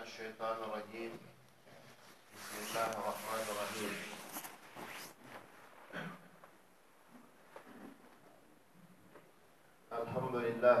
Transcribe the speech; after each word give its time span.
الشيطان 0.00 0.56
الرجيم. 0.64 1.12
بسم 2.34 2.56
الله 2.64 2.88
الرحمن 2.98 3.42
الرحيم. 3.52 3.94
الحمد 9.92 10.34
لله. 10.34 10.80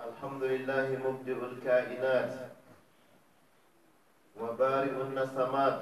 الحمد 0.00 0.42
لله 0.42 0.86
مبدئ 1.06 1.38
الكائنات 1.50 2.32
وبارئ 4.36 4.96
النسمات. 5.08 5.80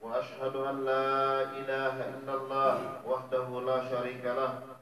وأشهد 0.00 0.56
أن 0.56 0.76
لا 0.84 1.42
إله 1.60 1.94
إلا 2.16 2.34
الله 2.34 2.76
وحده 3.06 3.48
لا 3.60 3.78
شريك 3.90 4.24
له. 4.24 4.73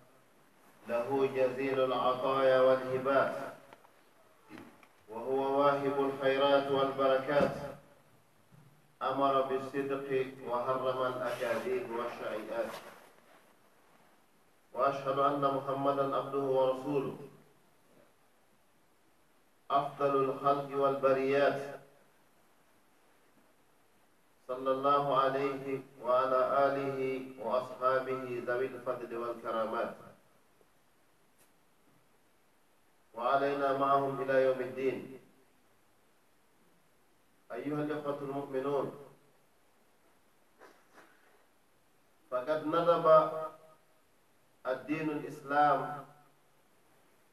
له 0.88 1.26
جزيل 1.36 1.80
العطايا 1.84 2.60
والهبات 2.60 3.34
وهو 5.08 5.60
واهب 5.60 6.00
الخيرات 6.00 6.70
والبركات. 6.72 7.56
أمر 9.02 9.40
بالصدق 9.42 10.26
وهرم 10.46 11.12
الأكاذيب 11.12 11.90
والشعيئات. 11.90 12.72
وأشهد 14.72 15.18
أن 15.18 15.40
محمدا 15.40 16.16
عبده 16.16 16.38
ورسوله. 16.38 17.16
أفضل 19.70 20.24
الخلق 20.24 20.76
والبريات. 20.76 21.80
صلى 24.48 24.70
الله 24.70 25.20
عليه 25.20 25.80
وعلى 26.02 26.40
آله 26.66 26.98
وأصحابه 27.38 28.42
ذوي 28.46 28.66
الفضل 28.66 29.16
والكرامات. 29.16 30.11
وعلينا 33.14 33.78
معهم 33.78 34.22
إلى 34.22 34.44
يوم 34.44 34.60
الدين. 34.60 35.20
أيها 37.52 37.82
الإخوة 37.82 38.18
المؤمنون 38.18 39.08
فقد 42.30 42.66
ندب 42.66 43.06
الدين 44.66 45.10
الإسلام 45.10 46.04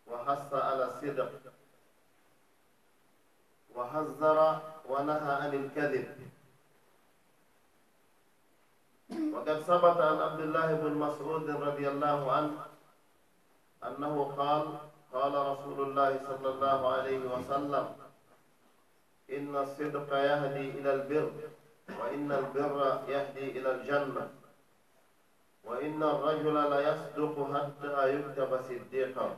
وحث 0.07 0.53
على 0.53 0.85
الصدق 0.85 1.31
وحذر 3.75 4.61
ونهى 4.89 5.31
عن 5.31 5.53
الكذب. 5.53 6.29
وقد 9.33 9.59
ثبت 9.59 9.97
عن 9.97 10.17
عبد 10.17 10.39
الله 10.39 10.73
بن 10.73 10.93
مسعود 10.93 11.49
رضي 11.49 11.89
الله 11.89 12.31
عنه 12.31 12.65
أنه 13.83 14.35
قال 14.37 14.88
قال 15.13 15.33
رسول 15.33 15.79
الله 15.87 16.19
صلى 16.27 16.49
الله 16.49 16.93
عليه 16.93 17.19
وسلم 17.19 17.85
إن 19.29 19.55
الصدق 19.55 20.13
يهدي 20.13 20.69
إلى 20.69 20.93
البر 20.93 21.31
وإن 21.99 22.31
البر 22.31 23.01
يهدي 23.07 23.59
إلى 23.59 23.71
الجنة. 23.71 24.29
وإن 25.63 26.03
الرجل 26.03 26.55
ليصدق 26.69 27.35
حتى 27.53 28.15
يكتب 28.15 28.61
صديقا. 28.69 29.37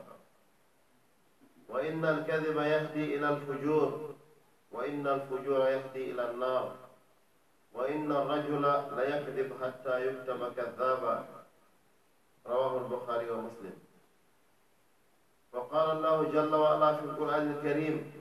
وإن 1.68 2.04
الكذب 2.04 2.56
يهدي 2.56 3.16
إلى 3.16 3.28
الفجور 3.28 4.14
وإن 4.72 5.06
الفجور 5.06 5.60
يهدي 5.68 6.10
إلى 6.10 6.30
النار. 6.30 6.76
وإن 7.74 8.12
الرجل 8.12 8.64
ليكذب 8.96 9.48
حتى 9.62 10.06
يكتب 10.06 10.52
كذابا. 10.56 11.24
رواه 12.46 12.76
البخاري 12.78 13.30
ومسلم. 13.30 13.81
وقال 15.52 15.90
الله 15.96 16.22
جل 16.22 16.54
وعلا 16.54 16.96
في 16.96 17.04
القرآن 17.04 17.50
الكريم 17.52 18.12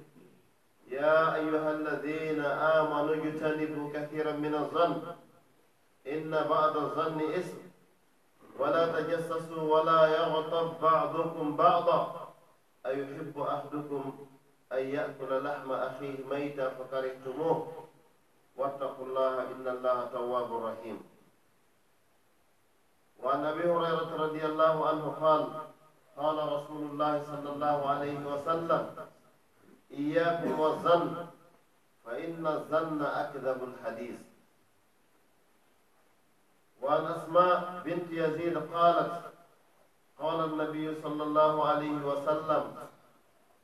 يا 0.87 1.35
أيها 1.35 1.71
الذين 1.71 2.45
آمنوا 2.45 3.15
اجتنبوا 3.15 3.93
كثيرا 3.93 4.31
من 4.31 4.55
الظن 4.55 5.01
إن 6.07 6.31
بعض 6.49 6.77
الظن 6.77 7.21
اسم 7.31 7.57
ولا 8.59 9.01
تجسسوا 9.01 9.63
ولا 9.73 10.07
يغتب 10.07 10.81
بعضكم 10.81 11.55
بعضا 11.57 12.27
أيحب 12.85 13.39
أحدكم 13.39 14.27
أن 14.71 14.83
يأكل 14.85 15.43
لحم 15.43 15.71
أخيه 15.71 16.25
ميتا 16.29 16.69
فكرهتموه؟ 16.69 17.67
واتقوا 18.57 19.05
الله 19.05 19.41
إن 19.51 19.67
الله 19.67 20.05
تواب 20.05 20.65
رحيم. 20.65 20.99
وعن 23.23 23.45
أبي 23.45 23.63
هريرة 23.63 24.15
رضي 24.15 24.45
الله 24.45 24.87
عنه 24.89 25.05
قال 25.21 25.70
قال 26.17 26.37
رسول 26.53 26.83
الله 26.91 27.23
صلى 27.23 27.49
الله 27.53 27.89
عليه 27.89 28.19
وسلم 28.19 28.95
إياكم 29.91 30.59
والظن 30.59 31.25
فإن 32.05 32.47
الظن 32.47 33.01
أكذب 33.01 33.63
الحديث. 33.63 34.19
وعن 36.81 37.05
أسماء 37.05 37.81
بنت 37.85 38.11
يزيد 38.11 38.57
قالت 38.73 39.21
قال 40.19 40.45
النبي 40.45 41.01
صلى 41.01 41.23
الله 41.23 41.67
عليه 41.67 42.05
وسلم 42.05 42.75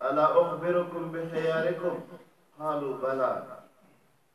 ألا 0.01 0.41
أخبركم 0.41 1.11
بخياركم؟ 1.11 1.99
قالوا 2.59 2.97
بلى. 2.97 3.43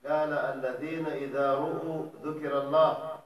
قال 0.06 0.32
الذين 0.32 1.06
إذا 1.06 1.54
رؤوا 1.54 2.06
ذكر 2.22 2.58
الله 2.62 3.18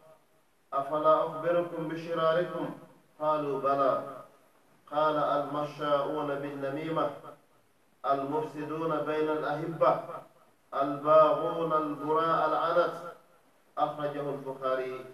أفلا 0.73 1.27
أخبركم 1.27 1.89
بشراركم؟ 1.89 2.75
قالوا 3.21 3.61
بلى. 3.61 4.16
قال 4.93 5.17
المشاؤون 5.17 6.35
بالنميمة 6.35 7.11
المفسدون 8.07 8.97
بين 8.97 9.29
الأهبة 9.31 10.05
الباغون 10.75 11.73
البراء 11.73 12.49
العنت. 12.49 13.17
أخرجه 13.79 14.31
البخاري 14.31 15.05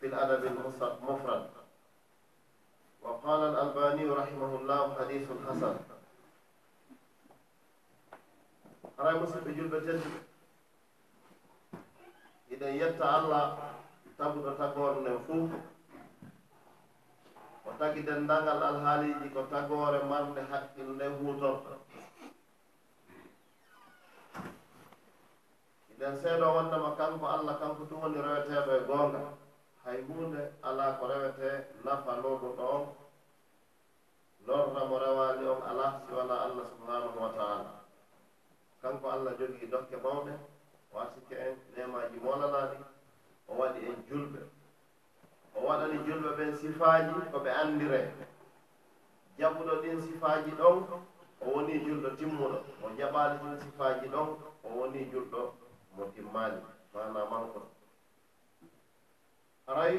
في 0.00 0.06
الأدب 0.06 0.44
المفرد 0.44 1.46
وقال 3.02 3.40
الألباني 3.40 4.04
رحمه 4.10 4.50
الله 4.56 4.94
حديث 4.94 5.28
حسن. 5.48 5.76
أرى 9.00 9.20
مسلم 9.20 9.44
بجلبة 9.44 9.78
جد 9.78 10.00
إذا 12.50 12.68
يتعلى 12.68 13.42
تبدو 14.18 14.50
تكون 14.50 15.18
فوق 15.28 15.50
o 17.66 17.70
tagi 17.78 18.00
denndangal 18.06 18.62
alhaaliji 18.70 19.28
ko 19.34 19.40
tagoore 19.50 20.00
marnde 20.10 20.40
haqqille 20.50 21.06
huutorta. 21.18 21.72
Iɗen 25.92 26.14
seeɗo 26.22 26.46
wondema 26.56 26.90
kanko 26.98 27.26
allah 27.26 27.54
kanko 27.60 27.82
tum 27.88 28.00
woni 28.02 28.18
reweteeɗo 28.26 28.70
e 28.78 28.80
goonga. 28.88 29.20
Hay 29.84 29.98
huunde 30.06 30.42
alaa 30.68 30.92
ko 30.98 31.04
rewetee 31.10 31.56
nafa 31.84 32.12
lorduɗo 32.22 32.64
on. 32.76 32.84
Lorna 34.46 34.80
mo 34.88 34.96
rewaani 34.98 35.44
on 35.52 35.62
alaa 35.70 36.00
si 36.06 36.12
wonaa 36.14 36.40
allah 36.46 36.64
subhanahu 36.72 37.18
wa 37.22 37.30
taala. 37.38 37.70
Kanko 38.82 39.06
allah 39.10 39.32
jogii 39.38 39.70
dokke 39.72 39.96
mawɗe 40.04 40.32
o 40.92 40.98
asikke 41.04 41.34
en 41.46 41.54
nemaaji 41.76 42.18
molanaaɗi 42.24 42.78
o 43.48 43.52
waɗi 43.60 43.80
en 43.90 43.98
julɓe. 44.08 44.40
o 45.66 45.68
waɗani 45.68 45.98
julɓe 46.06 46.30
ɓen 46.38 46.52
sifaaji 46.60 47.12
ko 47.32 47.38
ɓe 47.44 47.50
anndire. 47.60 48.00
Jaɓuɗo 49.38 49.72
ɗin 49.82 49.98
sifaaji 50.06 50.50
ɗon 50.58 50.76
o 51.40 51.46
woni 51.54 51.74
julɗo 51.84 52.08
timmuɗo. 52.18 52.58
O 52.84 52.90
jaɓaali 52.98 53.36
ɗin 53.42 53.56
sifaaji 53.62 54.06
ɗon 54.14 54.28
o 54.64 54.68
woni 54.78 55.00
julɗo 55.12 55.40
mo 55.96 56.02
timmaali. 56.14 56.58
Mana 56.94 57.20
manko 57.30 57.60
aray 59.70 59.94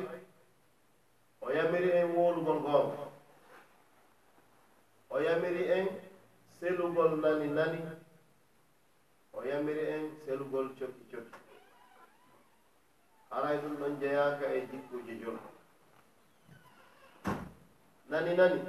o 1.41 1.51
yamiri 1.57 1.89
en 1.99 2.07
woolugol 2.15 2.59
goonga. 2.65 3.03
O 5.09 5.19
yamiri 5.19 5.63
en 5.77 5.87
selugol 6.59 7.11
nani 7.23 7.47
nani. 7.57 7.79
O 9.33 9.43
yamiri 9.49 9.83
en 9.95 10.03
selugol 10.25 10.67
cokki 10.79 11.03
cokki 11.11 11.39
aray 13.35 13.57
ɗum 13.61 13.75
ɗon 13.79 13.93
jeyaaka 13.99 14.45
e 14.57 14.67
jikkuuji 14.71 15.13
julɗo. 15.21 15.56
nani 18.09 18.35
nani? 18.35 18.61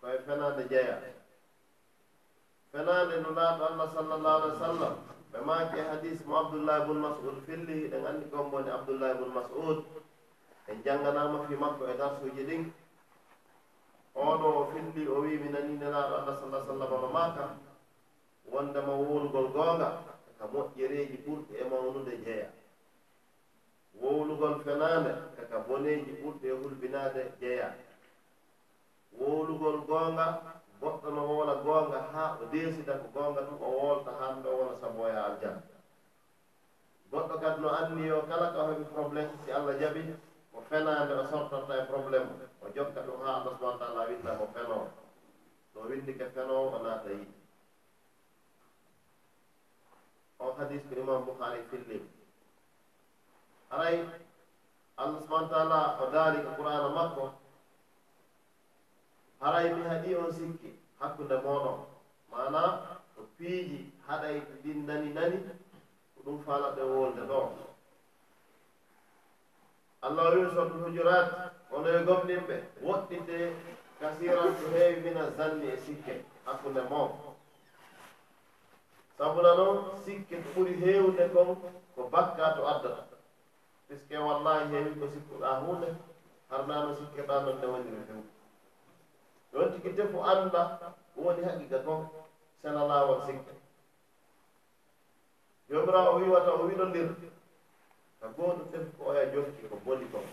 Koye 0.00 0.18
fenade 0.26 0.68
jeya 0.68 0.96
fenade 2.72 3.20
no 3.22 3.30
laaɗo 3.30 3.64
allah 3.64 3.88
sallllahu 3.94 4.26
alih 4.42 4.52
wa 4.52 4.58
sallam 4.66 4.94
ɓe 5.32 5.38
maaki 5.46 5.78
e 5.78 5.82
hadis 5.82 6.24
mo 6.26 6.36
abdoullah 6.36 6.86
bun 6.86 6.98
masud 6.98 7.36
filli. 7.46 7.88
Ɗen 7.90 8.06
anndi 8.06 8.26
gomboni 8.30 8.70
abdoullah 8.70 9.14
bun 9.18 9.32
masud. 9.34 9.84
En 10.68 10.82
jannganama 10.84 11.46
fi 11.48 11.54
makko 11.54 11.84
e 11.86 11.96
darsuji 11.96 12.42
ɗin. 12.48 12.72
Oɗo 14.14 14.46
o 14.60 14.70
filli 14.72 15.06
o 15.08 15.20
wi 15.20 15.38
mi 15.38 15.48
nani 15.50 15.76
nelaaɗo 15.78 16.14
allah 16.14 16.36
sallah 16.40 16.62
sallam 16.66 16.90
no 17.00 17.08
maaka. 17.12 17.56
Wondema 18.52 18.92
wowlugol 18.92 19.48
goonga 19.52 19.88
ka 20.38 20.44
moƴƴereeji 20.52 21.16
ɓurɗi 21.26 21.54
e 21.60 21.64
mawnude 21.70 22.16
jeeya. 22.24 22.48
Wowlugol 24.00 24.60
fenaande 24.64 25.12
kaka 25.36 25.58
boneeji 25.68 26.12
ɓurɗi 26.22 26.46
e 26.48 26.52
hulbinaade 26.60 27.22
jeeya. 27.40 27.74
wowlugol 29.18 29.78
goonga 29.88 30.26
goɗɗo 30.80 31.08
no 31.16 31.22
woola 31.30 31.54
goonga 31.64 31.98
haa 32.12 32.36
o 32.42 32.44
deesida 32.52 32.92
ko 33.00 33.06
goonga 33.14 33.40
ɗum 33.46 33.58
o 33.62 33.68
woolta 33.78 34.10
haa 34.18 34.32
ɗo 34.42 34.50
wona 34.58 34.74
saboya 34.80 35.20
aljanna. 35.28 35.62
Goɗɗo 37.10 37.34
kadi 37.42 37.60
no 37.60 37.68
anndi 37.78 38.02
yo 38.10 38.18
kala 38.28 38.46
ka 38.54 38.60
hoɓi 38.68 38.84
probléme 38.94 39.32
si 39.44 39.50
allah 39.52 39.74
jaɓi 39.80 40.02
o 40.52 40.60
fenaande 40.68 41.12
o 41.14 41.24
sortorta 41.30 41.72
e 41.82 41.84
probléme 41.90 42.32
o 42.62 42.66
jokka 42.74 43.00
ɗum 43.06 43.20
haa 43.24 43.34
allah 43.40 43.52
subahana 43.58 43.78
taala 43.80 44.08
winna 44.08 44.32
mo 44.38 44.46
fenoo. 44.54 44.86
No 45.74 45.80
winndi 45.88 46.12
ke 46.18 46.24
fenoo 46.34 46.70
o 46.74 46.78
naata 46.82 47.10
yi 47.10 47.26
o 50.38 50.52
hadis 50.58 50.82
ko 50.88 50.94
imam 51.00 51.24
bouhari 51.26 51.62
fillim 51.70 52.04
aray 53.70 53.96
allah 54.96 55.20
subahana 55.22 55.48
taala 55.48 55.80
o 56.02 56.10
daari 56.12 56.38
ko 56.44 56.50
qur'ana 56.58 56.88
makko 56.98 57.24
haray 59.44 59.68
mi 59.76 59.82
haɗi 59.88 60.10
on 60.22 60.30
sikki 60.32 60.70
hakkunde 61.00 61.36
mooɗon 61.44 61.78
mana 62.30 62.60
o 63.18 63.22
piiji 63.36 63.78
haɗay 64.06 64.36
ɗin 64.62 64.78
nani 64.86 65.08
nani 65.16 65.36
ko 66.14 66.18
ɗum 66.24 66.38
faalaɓe 66.46 66.82
wolde 66.92 67.22
ɗo 67.30 67.38
allah 70.06 70.26
wi 70.34 70.42
sodu 70.54 70.74
hujurat 70.84 71.28
ono 71.74 71.88
e 71.88 71.98
gomɗinɓe 72.06 72.54
woɗɗite 72.86 73.36
kasiran 74.00 74.50
ko 74.58 74.64
heewi 74.74 74.96
mina 75.04 75.22
zanni 75.36 75.66
e 75.66 75.76
sikke 75.84 76.14
hakkunde 76.46 76.82
moom. 76.90 77.10
Sabuna 79.18 79.50
noon 79.58 79.76
sikke 80.04 80.36
ko 80.42 80.48
ɓuri 80.54 80.74
heewde 80.82 81.24
kon 81.34 81.50
ko 81.94 82.00
bakka 82.12 82.46
to 82.56 82.62
addata 82.72 83.02
puisque 83.86 84.16
wallahi 84.26 84.64
heewi 84.72 84.90
ko 85.00 85.04
sikkuɗa 85.14 85.48
hunde 85.64 85.88
harnano 86.50 86.90
sikkeɗa 86.98 87.34
non 87.44 87.56
nde 87.58 87.66
woniri 87.72 88.02
fewu 88.08 88.22
ɗon 89.54 89.72
tigi 89.72 89.90
defu 89.96 90.18
annda 90.22 90.62
woni 91.16 91.42
haqiqa 91.46 91.78
kon 91.86 92.08
sena 92.62 92.84
laawol 92.88 93.20
sikka 93.26 93.52
jomira 95.68 96.00
o 96.10 96.16
wiwata 96.18 96.50
o 96.58 96.66
wiɗondir 96.68 97.08
ka 98.20 98.26
gooto 98.36 98.64
tefko 98.72 99.02
oya 99.10 99.24
jokki 99.32 99.68
ko 99.70 99.76
boni 99.84 100.06
kon. 100.12 100.24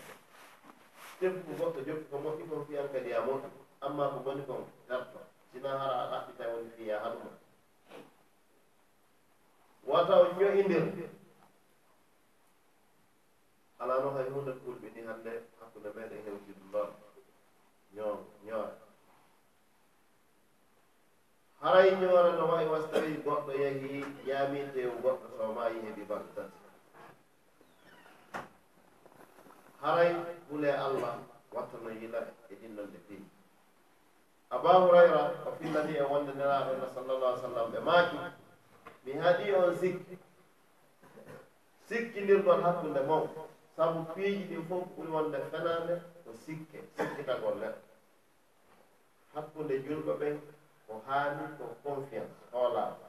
Tefku 1.20 1.50
goɗɗo 1.58 1.80
jokki 1.86 2.06
ko 2.10 2.16
moƴƴi 2.18 2.44
kon 2.48 2.64
fiyan 2.66 2.88
kadi 2.92 3.10
ya 3.10 3.20
moƴƴi 3.26 3.48
amma 3.80 4.04
ko 4.12 4.18
boni 4.24 4.42
kon 4.46 4.64
garto. 4.88 5.18
Sina 5.52 5.68
hara 5.78 5.94
a 6.02 6.06
ɗaɓɓita 6.10 6.44
woni 6.52 6.70
fiya 6.76 6.96
haɗuma 7.04 7.30
wata 9.86 10.14
o 10.20 10.24
ño'indir 10.38 10.84
alano 13.78 14.10
hay 14.16 14.28
hunde 14.30 14.52
kulɓini 14.64 15.06
hannde 15.06 15.32
hakkunde 15.60 15.88
meɗen 15.96 16.18
e 16.18 16.22
hewtidullah. 16.26 16.88
Ñoo 17.94 18.14
ñoore 18.44 18.81
haray 21.62 21.90
ñoorano 22.00 22.44
way 22.52 22.66
was 22.72 22.84
tawi 22.92 23.12
goɗɗo 23.24 23.52
yahi 23.62 23.90
ñaami 24.26 24.60
tew 24.74 24.90
goɗɗo 25.02 25.26
somayi 25.38 25.76
heɓi 25.86 26.02
balɗe 26.10 26.30
tati 26.36 26.58
haray 29.82 30.10
hule 30.50 30.70
allah 30.84 31.14
watta 31.54 31.76
no 31.84 31.90
yila 32.00 32.20
e 32.50 32.54
ɗinnonde 32.60 32.98
feewi 33.06 33.26
aba 34.54 34.70
hurayra 34.82 35.20
o 35.46 35.52
fillani 35.58 35.94
e 35.96 36.02
wonde 36.10 36.32
nelaɗono 36.38 36.86
sallallah 36.94 37.32
sallam 37.42 37.68
ɓe 37.72 37.78
maaki 37.88 38.16
mi 39.04 39.12
haɗi 39.22 39.54
on 39.54 39.74
sikki. 39.80 40.14
Sikkindirgol 41.88 42.62
hakkunde 42.62 43.00
maw 43.08 43.22
sabu 43.76 44.00
piiji 44.14 44.44
ɗin 44.50 44.62
fof 44.68 44.84
ɓuri 44.96 45.10
wonde 45.14 45.38
fenande 45.50 45.94
ko 46.24 46.30
sikke 46.44 46.78
sikkitagol 46.96 47.54
neɗɗo 47.62 47.80
hakkunde 49.34 49.74
julɓe 49.86 50.12
ɓen 50.20 50.34
ko 50.92 51.00
haani 51.08 51.44
ko 51.58 51.64
confiance 51.84 52.36
hoolaaɓa 52.52 53.08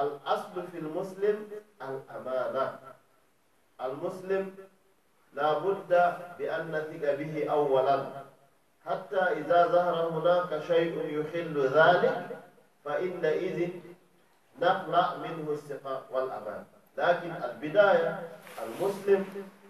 al 0.00 0.10
aslu 0.34 0.62
fi 0.70 0.78
l 0.78 0.88
muslim 0.98 1.36
al 1.86 1.96
amana 2.16 2.64
al 3.78 3.94
muslim 4.02 4.44
la 5.34 5.58
budda 5.62 6.02
bi 6.38 6.44
an 6.48 6.70
nathiqa 6.70 7.16
bihi 7.18 7.48
awalan 7.48 8.04
hatta 8.86 9.34
ida 9.40 9.58
zahara 9.74 10.02
hunaka 10.14 10.62
shay'un 10.62 11.10
yuhillu 11.10 11.68
dhalik 11.74 12.16
fa 12.84 12.98
inna 13.02 13.30
idin 13.34 13.82
نقلع 14.60 15.16
منه 15.24 15.48
الثقة 15.50 16.02
والأمان 16.12 16.64
لكن 16.96 17.30
البداية 17.32 18.12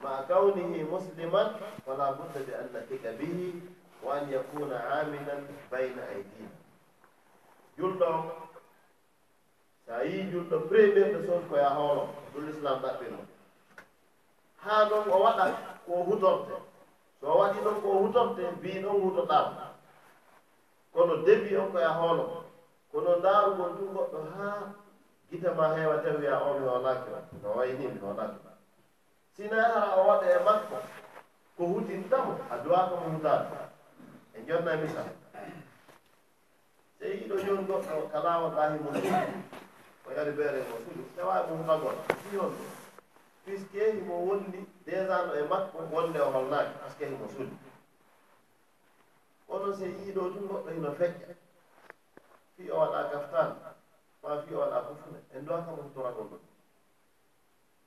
ma 0.02 0.26
مع 0.26 0.50
musliman 0.90 1.48
fala 1.86 2.18
budda 2.18 2.40
bi 2.46 2.52
an 2.52 2.66
نثق 2.74 3.04
bihi 3.18 3.62
wa 4.04 4.12
an 4.14 4.30
yakuna 4.32 4.76
amilan 4.98 5.42
bayna 5.70 6.02
aydina 6.12 6.50
julɗo 7.78 8.10
sa 9.86 10.02
yi 10.02 10.30
julɗo 10.32 10.56
premiére 10.68 11.12
de 11.12 11.26
chose 11.26 11.46
koye 11.48 11.62
hawlo 11.64 12.08
ɗum 12.32 12.44
l'islam 12.46 12.78
ɗaɓɓinmo 12.82 13.22
haa 14.64 14.84
ɗon 14.90 15.04
o 15.10 15.16
waɗa 15.24 15.44
ko 15.86 15.92
hutorte 16.06 16.54
so 17.20 17.26
o 17.32 17.38
waɗi 17.40 17.58
ɗon 17.64 17.80
ko 17.82 17.88
hutorte 18.02 18.42
mbi 18.56 18.70
ɗon 18.82 19.00
hutoɗaama 19.02 19.64
kono 20.92 21.14
debi 21.26 21.56
on 21.56 21.70
koya 21.72 21.90
hawlo 21.98 22.24
kono 22.92 23.10
ndaarugol 23.18 23.70
ɗum 23.78 23.88
goɗɗo 23.96 24.18
haa 24.36 24.74
gite 25.30 25.50
ma 25.56 25.66
heewa 25.74 25.96
tew 26.02 26.16
wiya 26.20 26.36
o 26.46 26.58
mi 26.58 26.66
hoolaaki 26.68 27.10
ma 27.10 27.20
no 27.42 27.48
wayni 27.56 27.86
mi 27.92 27.98
hoolaaki 28.00 28.38
sina 29.36 29.62
hara 29.62 29.96
o 29.96 30.06
waɗa 30.08 30.26
e 30.36 30.38
makko 30.46 30.76
ko 31.56 31.62
hutintamo 31.72 32.32
a 32.52 32.56
duwaka 32.62 32.94
mo 33.00 33.06
hutaade 33.16 33.46
e 34.36 34.38
jonna 34.46 34.76
misal 34.76 35.08
sey 36.98 37.12
yiɗo 37.18 37.36
joni 37.44 37.64
goɗɗo 37.68 38.08
kala 38.12 38.32
wallahi 38.42 38.78
mo 38.84 38.90
o 40.06 40.10
yari 40.16 40.32
beere 40.36 40.60
mo 40.68 40.76
sudu 40.84 41.02
tawa 41.16 41.46
mo 41.48 41.54
hukagol 41.56 41.96
ɗiyon 42.30 42.50
ɗo 42.56 42.64
puisque 43.44 43.82
himo 43.94 44.14
wondi 44.26 44.58
déjà 44.86 45.16
ɗo 45.26 45.32
e 45.34 45.42
makko 45.50 45.78
wonde 45.92 46.18
o 46.20 46.30
holnaaki 46.34 46.74
par 46.80 46.90
ce 46.90 46.96
que 46.98 47.06
himo 47.06 47.28
sudi 47.28 47.56
kono 49.46 49.72
so 49.76 49.84
yiiɗo 49.84 50.22
tun 50.32 50.48
goɗɗo 50.48 50.70
hino 50.74 50.90
feƴƴa. 50.98 51.34
Fi 52.56 52.70
o 52.70 52.76
waɗa 52.78 53.10
gaftan 53.10 53.50
ma 54.22 54.42
fi 54.42 54.54
o 54.54 54.58
waɗa 54.58 54.78
fofune 54.86 55.18
en 55.34 55.44
dowa 55.46 55.64
kam 55.64 55.78
on 55.78 55.90
tora 55.94 56.10
ɗon 56.16 56.40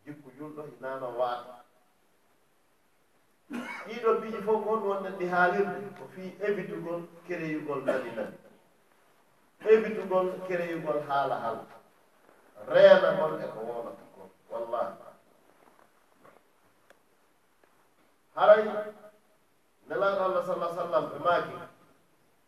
jikku 0.06 0.30
julɗo 0.38 0.62
hinano 0.70 1.08
waata 1.20 1.65
ɗiɗo 3.88 4.10
piiji 4.22 4.40
fof 4.46 4.64
ko 4.64 4.70
hon 4.70 4.84
wonɗen 4.90 5.16
ɗi 5.20 5.26
haalirde 5.34 5.78
ko 5.98 6.04
fii 6.14 6.30
évitugol 6.48 7.02
kereyugol 7.28 7.82
nani 7.86 8.12
nani. 8.16 8.38
Évitugol 9.72 10.28
kereyugol 10.48 11.00
haala 11.08 11.36
haala. 11.44 11.66
Reenagol 12.68 13.34
e 13.42 13.48
ko 13.54 13.60
wonata 13.70 14.04
kon 14.16 14.30
wallahi 14.52 14.94
haray 18.36 18.64
nelaaɗo 19.88 20.22
allah 20.26 20.44
sallah 20.46 20.72
sallam 20.76 21.04
ɓe 21.12 21.18
maaki 21.26 21.54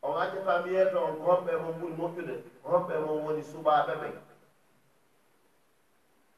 on 0.01 0.15
accata 0.21 0.59
mbiyeeto 0.61 0.97
on 1.05 1.15
ko 1.17 1.23
homɓe 1.31 1.51
mon 1.61 1.73
ɓuri 1.79 1.93
moƴƴude 1.99 2.35
ko 2.63 2.67
homɓe 2.73 2.95
mon 3.05 3.23
woni 3.25 3.43
suɓaaɓe 3.51 3.93
ɓe 4.01 4.09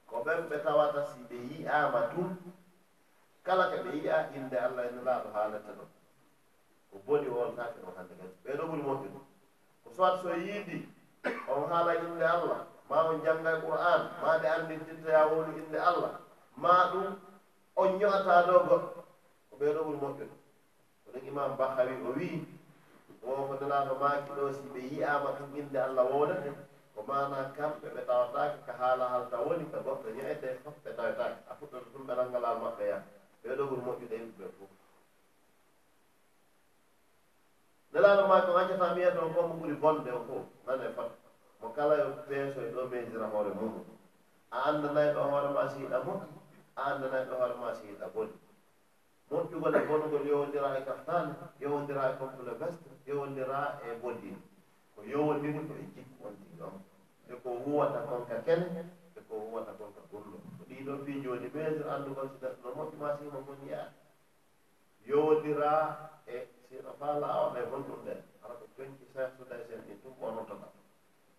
ko 0.10 0.15
ɓen 0.25 0.39
ɓe 0.50 0.57
tawata 0.63 1.01
si 1.10 1.19
ɓe 1.29 1.36
yi'aama 1.50 2.01
tun 2.12 2.29
kala 3.50 3.63
ko 3.74 3.77
ɓe 3.84 3.91
yiya 3.98 4.18
inde 4.38 4.58
allah 4.65 4.84
ene 4.89 5.01
laaɗo 5.08 5.29
haalata 5.36 5.72
ɗon. 5.77 5.89
Ko 6.89 6.96
boni 7.06 7.27
woltaake 7.36 7.77
ɗon 7.84 7.94
hannde 7.98 8.13
kadi. 8.20 8.34
Ɓeeɗo 8.46 8.63
ɓuri 8.70 8.82
moƴƴude 8.88 9.20
ko 9.84 9.88
soit 9.96 10.22
so 10.22 10.29
yiidi 10.46 10.77
on 11.50 11.65
haala 11.72 11.91
inde 11.98 12.25
allah 12.36 12.60
ma 12.89 12.98
on 13.10 13.22
jannga 13.25 13.51
e 13.58 13.62
qur'an 13.65 14.01
ma 14.22 14.38
nde 14.38 14.48
anndintintoya 14.56 15.22
wolu 15.32 15.51
inde 15.62 15.77
allah 15.89 16.13
ma 16.63 16.74
ɗum 16.91 17.08
on 17.75 17.89
ño'ata 18.00 18.34
ɗo 18.48 18.53
goɗɗo 18.70 18.77
ko 19.50 19.53
ɓeeɗo 19.60 19.79
ɓuri 19.86 19.98
moƴƴude 20.01 20.25
ko 21.03 21.08
ɗum 21.13 21.24
imam 21.29 21.51
bahawi 21.58 21.94
o 22.08 22.10
wii 22.18 22.38
won 23.25 23.48
ko 23.50 23.53
nanaaɗo 23.62 23.94
maaki 24.01 24.32
ɗo 24.38 24.53
si 24.53 24.62
ɓe 24.74 24.79
yi'aama 24.94 25.29
kam 25.38 25.56
inde 25.58 25.77
allah 25.88 26.06
woodate 26.13 26.50
ko 26.94 27.00
mana 27.08 27.50
kamɓe 27.58 27.88
ɓe 27.96 28.01
tawataake 28.08 28.58
ko 28.65 28.72
haala 28.79 29.06
halta 29.13 29.38
woni 29.46 29.65
ko 29.72 29.77
goɗɗo 29.86 30.08
ño'ete 30.18 30.48
fof 30.63 30.75
ɓe 30.86 30.91
tawetaake. 30.98 31.39
A 31.50 31.53
fuɗɗoto 31.60 31.88
ɗum 31.94 32.03
ɓe 32.08 32.13
ranngalal 32.18 32.58
maɓɓe 32.63 32.86
yaha 32.91 33.18
ɓeɗo 33.43 33.63
wuro 33.69 33.81
moƴƴude 33.86 34.15
yimɓeɓe 34.19 34.48
fof 34.58 34.72
nelaɗo 37.91 38.24
maa 38.29 38.46
ko 38.46 38.51
accata 38.58 38.93
miya 38.96 39.12
toon 39.15 39.31
fof 39.34 39.46
mo 39.48 39.53
ɓuri 39.60 39.74
bonde 39.81 40.10
o 40.12 40.19
fof 40.27 40.43
nane 40.65 40.89
fat 40.96 41.10
mo 41.62 41.67
kala 41.75 41.93
yo 42.01 42.08
peeso 42.27 42.60
e 42.62 42.69
ɗo 42.74 42.81
mesira 42.91 43.25
hoore 43.31 43.51
mumum 43.58 43.84
a 44.51 44.58
anndanayi 44.69 45.13
ɗo 45.15 45.22
hoore 45.29 45.50
ma 45.55 45.67
si 45.69 45.79
moƴƴi 45.86 46.27
a 46.75 46.81
anndanayi 46.89 47.25
ɗo 47.29 47.36
hoore 47.39 47.55
ma 47.62 47.74
sihiɗa 47.74 48.08
boni. 48.13 48.34
Moƴƴugol 49.29 49.75
e 49.75 49.79
bonugol 49.88 50.25
yowondira 50.25 50.77
e 50.77 50.84
kaftane 50.86 51.34
yowondira 51.60 52.10
e 52.10 52.17
complet 52.17 52.58
veste 52.60 52.89
yowondira 53.05 53.77
e 53.84 53.93
boddi 54.01 54.31
ko 54.96 55.01
yowondiri 55.03 55.60
ko 55.67 55.74
e 55.74 55.84
jikku 55.93 56.25
on 56.25 56.34
tigi 56.39 56.62
on 56.62 56.75
e 57.29 57.34
ko 57.43 57.50
huwata 57.63 58.00
konka 58.10 58.38
kene 58.46 58.65
ko 59.29 59.36
wona 59.53 59.71
kon 59.77 59.93
ka 59.95 60.01
gonɗo 60.12 60.38
ko 60.57 60.63
ɗiɗo 60.69 60.93
fiijoji 61.05 61.48
ɓeyde 61.53 61.83
anndu 61.93 62.09
kon 62.17 62.29
sida 62.33 62.50
no 62.63 62.69
moƴƴima 62.77 63.09
sima 63.17 63.39
kon 63.48 63.59
yaha 63.69 63.88
yowodira 65.07 65.71
e 66.25 66.48
sino 66.67 66.91
faala 67.00 67.27
awaɗa 67.36 67.59
e 67.63 67.65
gonɗum 67.71 68.01
ɗen 68.05 68.19
hara 68.41 68.53
ko 68.59 68.65
jonki 68.77 69.05
sarsuɗa 69.13 69.55
e 69.62 69.63
sen 69.69 69.81
ɗi 69.86 69.93
tum 70.01 70.13
ɓonotoɗa 70.21 70.67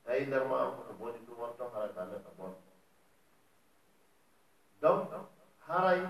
tawi 0.05 0.27
nder 0.27 0.45
ma 0.51 0.57
an 0.65 0.71
koto 0.77 0.93
boni 0.99 1.19
tum 1.27 1.39
wonto 1.41 1.65
hara 1.75 1.89
ka 1.95 2.03
neɗɗo 2.11 2.31
bon 2.39 2.55
donc 4.83 5.09
haray 5.67 6.01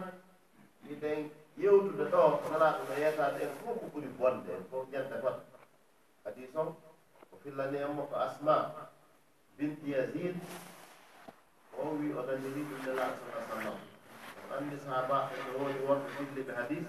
iɗen 0.93 1.31
yewtude 1.61 2.05
ɗo 2.13 2.23
nana 2.51 2.69
ɗum 2.79 2.91
e 2.97 3.01
yetade 3.05 3.41
en 3.47 3.55
fof 3.61 3.77
ko 3.81 3.87
ɓuri 3.93 4.09
bonde 4.19 4.51
en 4.59 4.65
fof 4.71 4.85
ñande 4.93 5.17
fat 5.25 5.37
kadi 6.25 6.43
son 6.53 6.69
ko 7.31 7.35
fillani 7.43 7.79
en 7.85 7.93
mo 7.97 8.03
ko 8.11 8.17
asma 8.17 8.55
binti 9.57 9.91
yasid 9.95 10.37
o 11.79 11.83
wi 11.99 12.07
o 12.19 12.21
jogii 12.43 12.65
ɓiɓɓe 12.71 12.91
laa 12.99 13.13
sala 13.19 13.41
sallam. 13.49 13.79
Oɗo 14.43 14.53
anndi 14.57 14.77
sahabaɓe 14.85 15.35
no 15.47 15.53
woodi 15.59 15.81
wonɓe 15.89 16.09
fidde 16.17 16.41
ɓe 16.47 16.53
hadis 16.59 16.85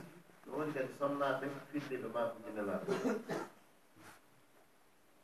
no 0.46 0.50
woodi 0.58 0.72
kadi 0.76 0.92
sonnaɓe 1.00 1.46
fidde 1.72 1.96
ɓe 2.02 2.08
maa 2.14 2.80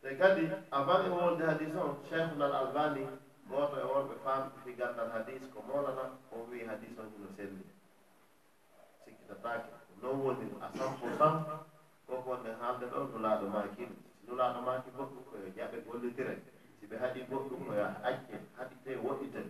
te 0.08 0.16
kadi 0.20 0.44
avant 0.72 1.06
e 1.06 1.10
wolde 1.10 1.44
hadis 1.52 1.74
on 1.84 1.92
cheikhunal 2.10 2.54
albani 2.60 3.04
gooto 3.50 3.76
e 3.80 3.84
wonɓe 3.92 4.16
faamɓe 4.24 4.56
fi 4.64 4.72
ganndal 4.80 5.10
hadis 5.16 5.42
ko 5.54 5.60
molana 5.68 6.06
o 6.32 6.48
wi 6.50 6.58
hadis 6.70 6.94
on 7.02 7.08
hino 7.14 7.28
selli. 7.38 7.64
Sikkitataake. 9.04 9.72
Non 10.02 10.16
woni 10.24 10.46
a 10.62 10.68
cent 10.78 10.94
pour 11.00 11.10
cent 11.20 11.38
koko 12.08 12.30
wonde 12.30 12.50
haalde 12.60 12.86
ɗo 12.92 13.00
nulaaɗo 13.12 13.46
maakiɗo 13.54 13.96
nulaaɗo 14.28 14.60
maaki 14.68 14.90
fof 14.98 15.10
ko 15.30 15.36
e 15.46 15.52
jaɓe 15.58 15.78
gollitire. 15.86 16.36
si 16.80 16.86
ɓe 16.90 16.96
haɗi 17.02 17.20
goɗɗum 17.30 17.62
no 17.68 17.74
yo 17.80 17.86
acce 18.10 18.36
haɗite 18.58 18.92
woɗiten. 19.04 19.48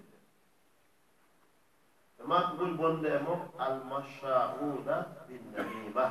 E 2.20 2.24
ɓe 2.24 2.24
makdul 2.32 2.74
bonde 2.80 3.08
e 3.08 3.20
mum 3.26 3.40
almashauna 3.66 4.96
binnamima 5.28 6.06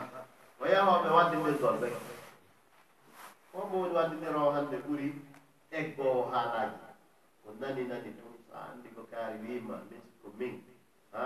o 0.61 0.65
yahoɓe 0.73 1.09
waddidirgol 1.17 1.77
ɓe 1.83 1.89
ko 3.53 3.59
mo 3.71 3.77
woni 3.81 3.95
waddidiro 3.97 4.43
hannde 4.55 4.77
ɓuri 4.85 5.07
eggowo 5.79 6.23
haalaji 6.33 6.79
ko 7.43 7.49
nani 7.61 7.83
nani 7.91 8.11
tun 8.19 8.33
so 8.47 8.53
a 8.57 8.61
anndi 8.71 8.89
ko 8.95 9.03
kaari 9.11 9.39
wima 9.45 9.77
min 9.91 10.03
ko 10.23 10.29
min 10.39 10.55
ha? 11.13 11.25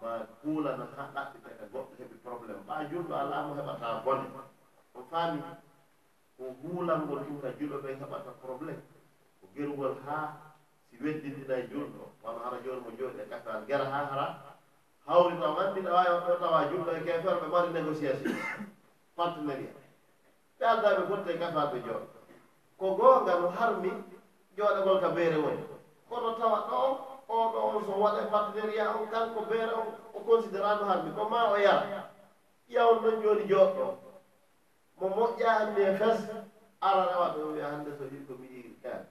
Ma 0.00 0.10
kuulana 0.40 0.84
ha 0.96 1.02
ɗaɓɓite 1.14 1.50
e 1.62 1.64
goɗɗo 1.72 1.92
heɓi 1.98 2.16
probléme. 2.24 2.62
Ɓa 2.68 2.74
julɗo 2.90 3.14
alaa 3.22 3.46
mo 3.46 3.52
heɓata 3.58 4.02
bone. 4.04 4.26
O 4.94 5.00
faami 5.10 5.40
ko 6.36 6.44
huulangol 6.62 7.20
tun 7.26 7.40
ka 7.42 7.48
julɗo 7.58 7.76
ɓe 7.82 7.88
heɓata 8.00 8.30
probléme. 8.42 8.82
gerugol 9.54 9.94
haa 10.06 10.28
si 10.90 10.96
weddinndina 11.02 11.54
e 11.58 11.66
julɗo. 11.70 12.04
Wano 12.22 12.38
hara 12.44 12.58
jooni 12.64 12.80
mo 12.84 12.90
jooɗi 12.98 13.20
e 13.20 13.28
kattan 13.30 13.66
gera 13.66 13.84
ha 13.84 14.00
hara. 14.10 14.26
Hawri 15.06 15.36
taw 15.40 15.56
anndi 15.62 15.80
ɗa 15.80 15.92
waawi 15.92 16.20
ɗo 16.26 16.34
tawa 16.40 16.68
julɗo 16.70 16.90
e 16.96 17.00
keefere 17.04 17.40
ɓe 17.40 17.46
mari 17.52 17.68
négociation. 17.72 18.34
Partenariat 19.16 19.76
ɓe 20.58 20.64
addaɓe 20.72 21.02
fotte 21.08 21.28
e 21.34 21.38
kattan 21.38 21.70
ɓe 21.72 21.78
jooɗo 21.86 22.06
ko 22.78 22.86
goonga 22.98 23.34
no 23.40 23.48
harmi 23.50 23.90
jooɗagol 24.56 25.00
ka 25.00 25.08
beere 25.16 25.36
woni. 25.44 25.64
Kono 26.08 26.30
tawa 26.38 26.58
ɗo 26.68 26.78
on 27.28 27.52
ɗo 27.52 27.58
on 27.70 27.84
so 27.86 27.92
waɗe 28.02 28.22
partenariat 28.30 28.96
on 28.96 29.06
kanko 29.10 29.40
beere 29.50 29.72
on 29.80 29.86
o 30.14 30.18
considérano 30.20 30.84
harmi. 30.84 31.10
Ko 31.16 31.28
ma 31.28 31.50
o 31.52 31.56
yara? 31.56 32.10
Ƴewn 32.70 32.98
ɗon 33.02 33.22
jooni 33.22 33.44
jooɗɗo. 33.48 33.84
Mo 34.98 35.06
moƴƴa 35.08 35.50
anndi 35.60 35.80
e 35.82 35.96
fes 35.96 36.20
ara 36.80 37.02
rewa 37.10 37.28
ɗo 37.34 37.52
wiya 37.52 37.68
hannde 37.70 37.90
so 37.98 38.04
hirko 38.04 38.32
mi 38.40 38.46
yiiri 38.52 38.76
kaari. 38.82 39.04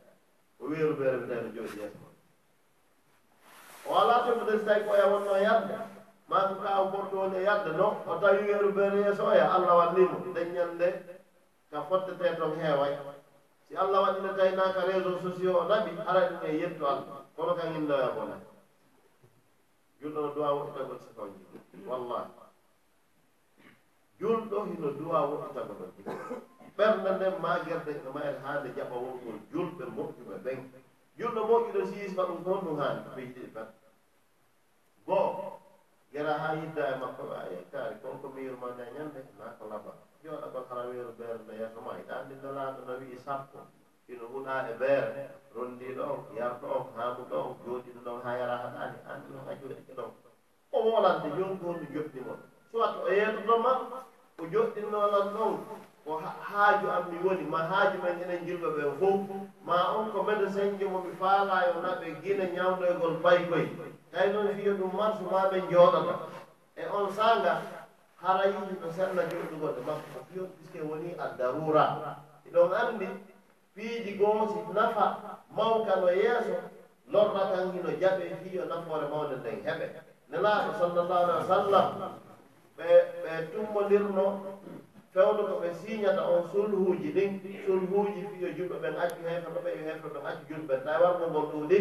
o 0.63 0.69
weeru 0.69 0.93
beere 0.99 1.17
mi 1.21 1.27
tawi 1.27 1.49
jooɗi 1.55 1.77
yeeso. 1.79 2.05
O 3.89 3.95
ala 4.01 4.15
tembo 4.25 4.45
de 4.45 4.57
so 4.59 4.65
tawi 4.65 4.81
ɓoya 4.87 5.05
wonno 5.11 5.35
yarde 5.45 5.75
ma 6.29 6.37
ko 6.47 6.55
kaw 6.63 6.83
gorɗo 6.91 7.15
woni 7.19 7.37
e 7.37 7.43
yarde 7.47 7.71
non 7.77 7.95
o 8.07 8.13
tawi 8.21 8.37
weeru 8.47 8.69
beere 8.75 8.97
yeeso 9.03 9.23
oya 9.31 9.45
allah 9.55 9.75
wallimo 9.79 10.17
leññande 10.35 10.87
ka 11.71 11.81
fottete 11.89 12.35
toon 12.37 12.55
heeway. 12.59 12.93
Si 13.67 13.75
allah 13.75 13.99
waɗino 14.03 14.29
tawnaka 14.37 14.81
réseau 14.87 15.19
sociaux 15.25 15.55
o 15.61 15.63
naɓi 15.69 15.91
ara 16.07 16.21
e 16.25 16.29
ɗum 16.29 16.43
e 16.49 16.57
yettu 16.61 16.85
allah 16.85 17.17
kono 17.35 17.53
kan 17.55 17.75
innoya 17.75 18.09
bona 18.15 18.35
e 18.39 20.01
julɗo 20.01 20.19
no 20.21 20.29
duwa 20.35 20.49
woɗitagol 20.57 20.99
sifon 20.99 21.29
jiɗi 21.51 21.87
wallahi 21.89 22.29
julɗo 24.19 24.57
hino 24.69 24.89
duwa 24.99 25.19
woɗitagol 25.29 25.81
o 25.83 25.85
jiɗi 25.95 26.13
ɓernde 26.77 27.09
nden 27.15 27.35
maagerde 27.43 27.91
ene 27.99 28.09
maari 28.15 28.37
haande 28.43 28.69
jaɓa 28.77 28.95
wonkon 29.03 29.37
julɓe 29.51 29.83
moƴƴuɓe 29.95 30.35
ɓen. 30.45 30.59
Julɗo 31.17 31.41
moƴƴuɗo 31.49 31.81
siisma 31.91 32.23
ɗum 32.27 32.39
toon 32.45 32.59
ɗum 32.65 32.77
haani 32.81 32.99
e 33.07 33.09
ɓe 33.15 33.21
yiɗi 33.27 33.47
pat 33.55 33.69
goo 35.05 35.59
gera 36.11 36.33
haa 36.41 36.53
yidda 36.59 36.83
e 36.93 36.95
makko 37.01 37.23
ɓe 37.29 37.35
aye 37.43 37.57
kaari 37.71 37.95
konko 38.01 38.27
miiru 38.35 38.57
ma 38.61 38.67
nde 38.73 38.83
ñande 38.95 39.19
naa 39.39 39.51
ko 39.57 39.63
laba 39.71 39.91
jooɗa 40.23 40.47
ko 40.53 40.59
hara 40.69 40.83
weeru 40.89 41.11
beere 41.17 41.37
nde 41.43 41.53
yeeso 41.59 41.79
ma 41.85 41.91
iɗaandi 42.01 42.33
ndelaaɗo 42.39 42.79
no 42.87 42.93
wi'i 42.99 43.17
sappo. 43.25 43.59
Ino 44.11 44.25
huɗaa 44.33 44.61
e 44.69 44.73
beere 44.81 45.21
ronndii 45.55 45.99
on 45.99 46.19
yarɗo 46.37 46.67
on 46.77 46.85
haamuɗo 46.97 47.35
on 47.47 47.53
jooɗiɗo 47.65 47.99
ɗon 48.05 48.19
haa 48.25 48.37
yara 48.39 48.55
haɗaani 48.63 48.97
anndi 49.11 49.27
ɗon 49.33 49.47
a 49.49 49.53
jooɗike 49.59 49.93
ɗon. 49.97 50.11
O 50.71 50.77
wolande 50.89 51.27
jonko 51.37 51.63
honɗo 51.67 51.85
joɗɗimon 51.93 52.39
soit 52.71 52.93
o 53.05 53.07
yeetoto 53.17 53.55
ma 53.65 53.71
o 54.39 54.43
joɗɗinnoolan 54.53 55.27
ɗon 55.35 55.53
ko 56.05 56.21
haaju 56.47 56.87
am 56.95 57.03
mi 57.11 57.17
woni 57.23 57.43
ma 57.53 57.57
haaju 57.71 57.97
men 58.03 58.21
enen 58.23 58.45
jilɓe 58.45 58.67
ɓe 58.75 58.83
fof 58.99 59.19
ma 59.65 59.77
on 59.97 60.11
ko 60.11 60.23
médecin 60.23 60.77
ji 60.77 60.85
mo 60.85 60.99
mi 60.99 61.09
yo 61.19 61.73
e 61.77 61.81
na 61.81 61.91
ɓe 61.99 62.07
gila 62.23 62.45
ñawdoygol 62.55 63.13
e 63.15 63.19
baykoye 63.23 63.69
tawi 64.11 64.29
noon 64.33 64.47
fiyo 64.55 64.73
ɗum 64.79 64.91
marsu 64.97 65.23
ma 65.31 65.41
ɓe 65.51 65.57
jooɗata 65.71 66.13
e 66.75 66.83
on 66.97 67.11
sanga 67.17 67.61
hara 68.21 68.43
yimɓe 68.51 68.73
ɓe 68.81 68.87
senna 68.95 69.21
joɗɗugolde 69.29 69.81
makko 69.87 70.07
ko 70.13 70.19
fiyon 70.31 70.47
puisque 70.55 70.79
woni 70.89 71.09
a 71.19 71.27
darura 71.37 71.85
iɗon 72.47 72.71
anndi 72.73 73.07
piiji 73.75 74.11
goosi 74.19 74.59
nafa 74.73 75.05
mawka 75.55 75.95
no 76.01 76.07
yeeso 76.11 76.55
lorra 77.11 77.41
kan 77.51 77.71
hino 77.73 77.89
jaɓe 78.01 78.23
fiyo 78.43 78.65
nafoore 78.65 79.07
mawde 79.11 79.35
nden 79.39 79.59
heɓe. 79.67 79.85
Nelaaɗo 80.29 80.71
sallallahu 80.79 81.23
alih 81.23 81.35
wa 81.39 81.45
sallam 81.51 81.87
ɓe 82.77 82.87
ɓe 83.23 83.31
tummodirno 83.51 84.25
fewdo 85.13 85.41
ko 85.49 85.53
ɓe 85.61 85.69
siñata 85.81 86.21
on 86.33 86.43
sulhuuji 86.51 87.09
ɗin 87.15 87.31
sulhuuji 87.65 88.21
fiyo 88.31 88.47
julɓe 88.57 88.77
ɓen 88.83 88.95
accu 89.03 89.21
heefano 89.29 89.59
ɓe 89.65 89.69
yo 89.77 89.81
heefno 89.87 90.09
ɓen 90.13 90.25
accu 90.29 90.43
julɓe 90.49 90.75
tawi 90.85 90.99
wargo 91.03 91.25
ngol 91.31 91.45
ɗo 91.51 91.59
ɗi 91.69 91.77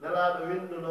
nelaaɗo 0.00 0.40
winduno 0.50 0.90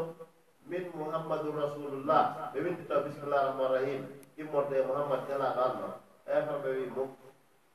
min 0.69 0.83
mouhammadou 0.95 1.51
rasulullah 1.61 2.23
ɓe 2.53 2.57
windita 2.63 2.95
bisimillah 3.03 3.41
rahman 3.47 3.71
rahim 3.75 4.01
immorde 4.41 4.73
e 4.79 4.83
mouhammad 4.87 5.21
nelaaɗo 5.29 5.61
allah 5.69 5.91
heefano 6.27 6.57
ɓe 6.63 6.69
wi 6.77 6.85
mum 6.95 7.09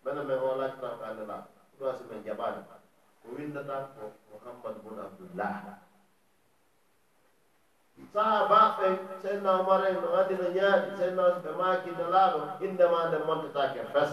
mene 0.04 0.20
men 0.28 0.38
o 0.48 0.50
laccanam 0.60 0.96
ko 0.98 1.04
annela 1.04 1.36
ɗoasi 1.78 2.02
men 2.10 2.24
jaɓaani. 2.26 2.60
Ko 3.22 3.26
windata 3.36 3.74
ko 3.94 4.02
mouhammad 4.32 4.74
bun 4.82 4.98
abdoullah 5.04 5.54
sahaba 8.12 8.60
ɓen 8.78 8.94
seydna 9.22 9.50
omar 9.60 9.80
en 9.88 9.96
no 10.02 10.08
adi 10.20 10.34
no 10.40 10.46
ñaaɗi 10.56 10.88
seydna 10.98 11.22
ɓe 11.42 11.50
maaki 11.60 11.90
no 11.98 12.04
laaɗo 12.14 12.40
indema 12.66 12.98
nde 13.08 13.18
montetake 13.26 13.78
e 13.80 13.86
fes. 13.92 14.10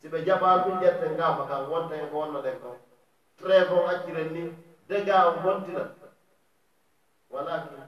Si 0.00 0.06
ɓe 0.12 0.18
jaɓaa 0.26 0.56
ɗum 0.64 0.76
ƴetten 0.82 1.12
ngaafa 1.16 1.42
kam 1.50 1.62
wonta 1.70 1.94
hen 1.98 2.08
ko 2.10 2.16
wonno 2.20 2.38
ɗen 2.44 2.58
ko. 2.62 2.68
Trevon 3.38 3.84
acciren 3.92 4.28
ni 4.34 4.42
dega 4.88 5.16
montina 5.42 5.82
walakin 7.32 7.82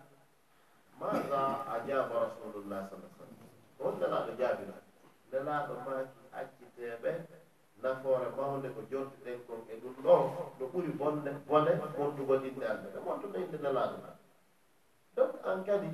maga 1.00 1.40
a 1.72 1.74
jaaba 1.86 2.14
rasulullah 2.24 2.80
sala 2.88 3.06
sallam. 3.16 3.48
On 3.84 3.92
nelaaɗo 4.00 4.30
jaabina 4.40 4.74
nelaaɗo 5.32 5.72
maaki 5.86 6.18
acciteeɓe 6.38 7.10
nafoore 7.82 8.28
mawnde 8.36 8.68
ko 8.74 8.80
jortiten 8.90 9.38
kon 9.46 9.60
e 9.72 9.74
ɗum 9.82 9.94
ɗo 10.04 10.14
no 10.58 10.64
ɓuri 10.72 10.90
bonde 11.00 11.30
bone 11.48 11.70
montugol 11.98 12.44
inde 12.48 12.64
allah 12.66 12.90
ɓe 12.94 13.00
montuɗo 13.06 13.36
inde 13.44 13.58
nelaaɗo 13.64 13.96
ma 14.04 14.10
donc 15.18 15.34
an 15.44 15.64
kadi 15.66 15.88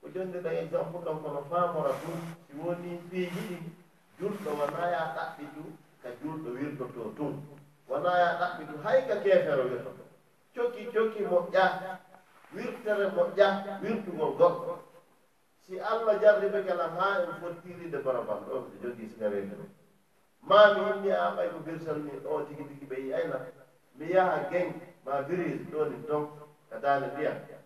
ko 0.00 0.06
jondeɗa 0.14 0.50
exemple 0.62 1.00
ɗon 1.04 1.22
kono 1.22 1.40
faamora 1.50 1.92
ɗum 2.02 2.18
si 2.46 2.52
woni 2.60 2.90
peeji 3.10 3.40
ɗin 3.48 3.64
julɗo 4.18 4.50
wona 4.58 5.14
ɗaɓɓitu 5.16 5.62
ka 6.02 6.08
julɗo 6.20 6.48
wirtoto 6.56 7.02
tun. 7.16 7.34
Wonaya 7.88 8.28
ɗaɓɓitu 8.40 8.74
hay 8.84 8.98
ka 9.08 9.14
keefero 9.22 9.62
wirtoto. 9.70 10.04
Cokki 10.54 10.82
cokki 10.94 11.22
moƴƴa 11.30 11.64
wirtere 12.54 13.06
moƴƴa 13.16 13.46
wirtugol 13.82 14.32
goɗɗo. 14.38 14.72
Si 15.64 15.78
allah 15.80 16.20
jarribe 16.22 16.60
kala 16.66 16.86
ha 16.96 17.06
en 17.24 17.32
fottiride 17.40 17.98
barabal 18.04 18.40
ɗo 18.48 18.54
ɓe 18.68 18.72
jogii 18.82 19.08
sigareede 19.12 19.54
ɗum 19.56 19.68
mami 20.48 20.80
inni 20.92 21.10
a 21.10 21.34
ɓay 21.36 21.48
ko 21.52 21.58
birsal 21.66 21.98
ni 22.04 22.10
ɗo 22.24 22.44
tigi 22.46 22.64
tigi 22.68 22.84
ɓe 22.90 22.96
yi 23.04 23.12
ayna 23.12 23.38
mi 23.96 24.06
yaha 24.14 24.48
geng 24.50 24.72
ma 25.04 25.22
birise 25.22 25.64
ɗoni 25.72 26.06
ton 26.06 26.28
ka 26.70 26.76
daane 26.78 27.06
mbiyan 27.12 27.57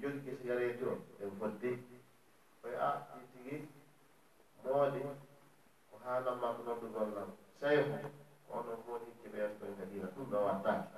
jogii 0.00 0.78
so 0.80 0.88
o 0.90 0.96
e 1.24 1.30
foddi. 1.38 1.72
Koye 2.66 2.78
a 2.78 2.88
ɗi 3.14 3.20
tigi 3.32 3.56
moodi 4.64 5.00
ko 5.90 5.94
haalan 6.04 6.36
ma 6.40 6.48
ko 6.56 6.60
noon 6.66 6.92
gollam 6.94 7.28
seyho 7.60 7.84
ono 8.56 8.72
footi 8.84 9.10
kiɓeen 9.22 9.52
koye 9.58 9.72
kadina 9.78 10.06
ɗum 10.14 10.26
ɗo 10.30 10.38
wattaki 10.46 10.88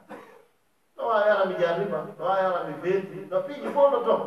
ɗo 0.97 1.03
waawi 1.11 1.31
ara 1.35 1.45
mi 1.49 1.55
jarrima 1.61 1.99
ɗo 2.19 2.23
waawi 2.29 2.45
ara 2.49 2.61
mi 2.69 2.75
feeti 2.83 3.17
no 3.31 3.39
piiji 3.47 3.69
fof 3.75 3.91
no 3.93 3.99
ton 4.07 4.21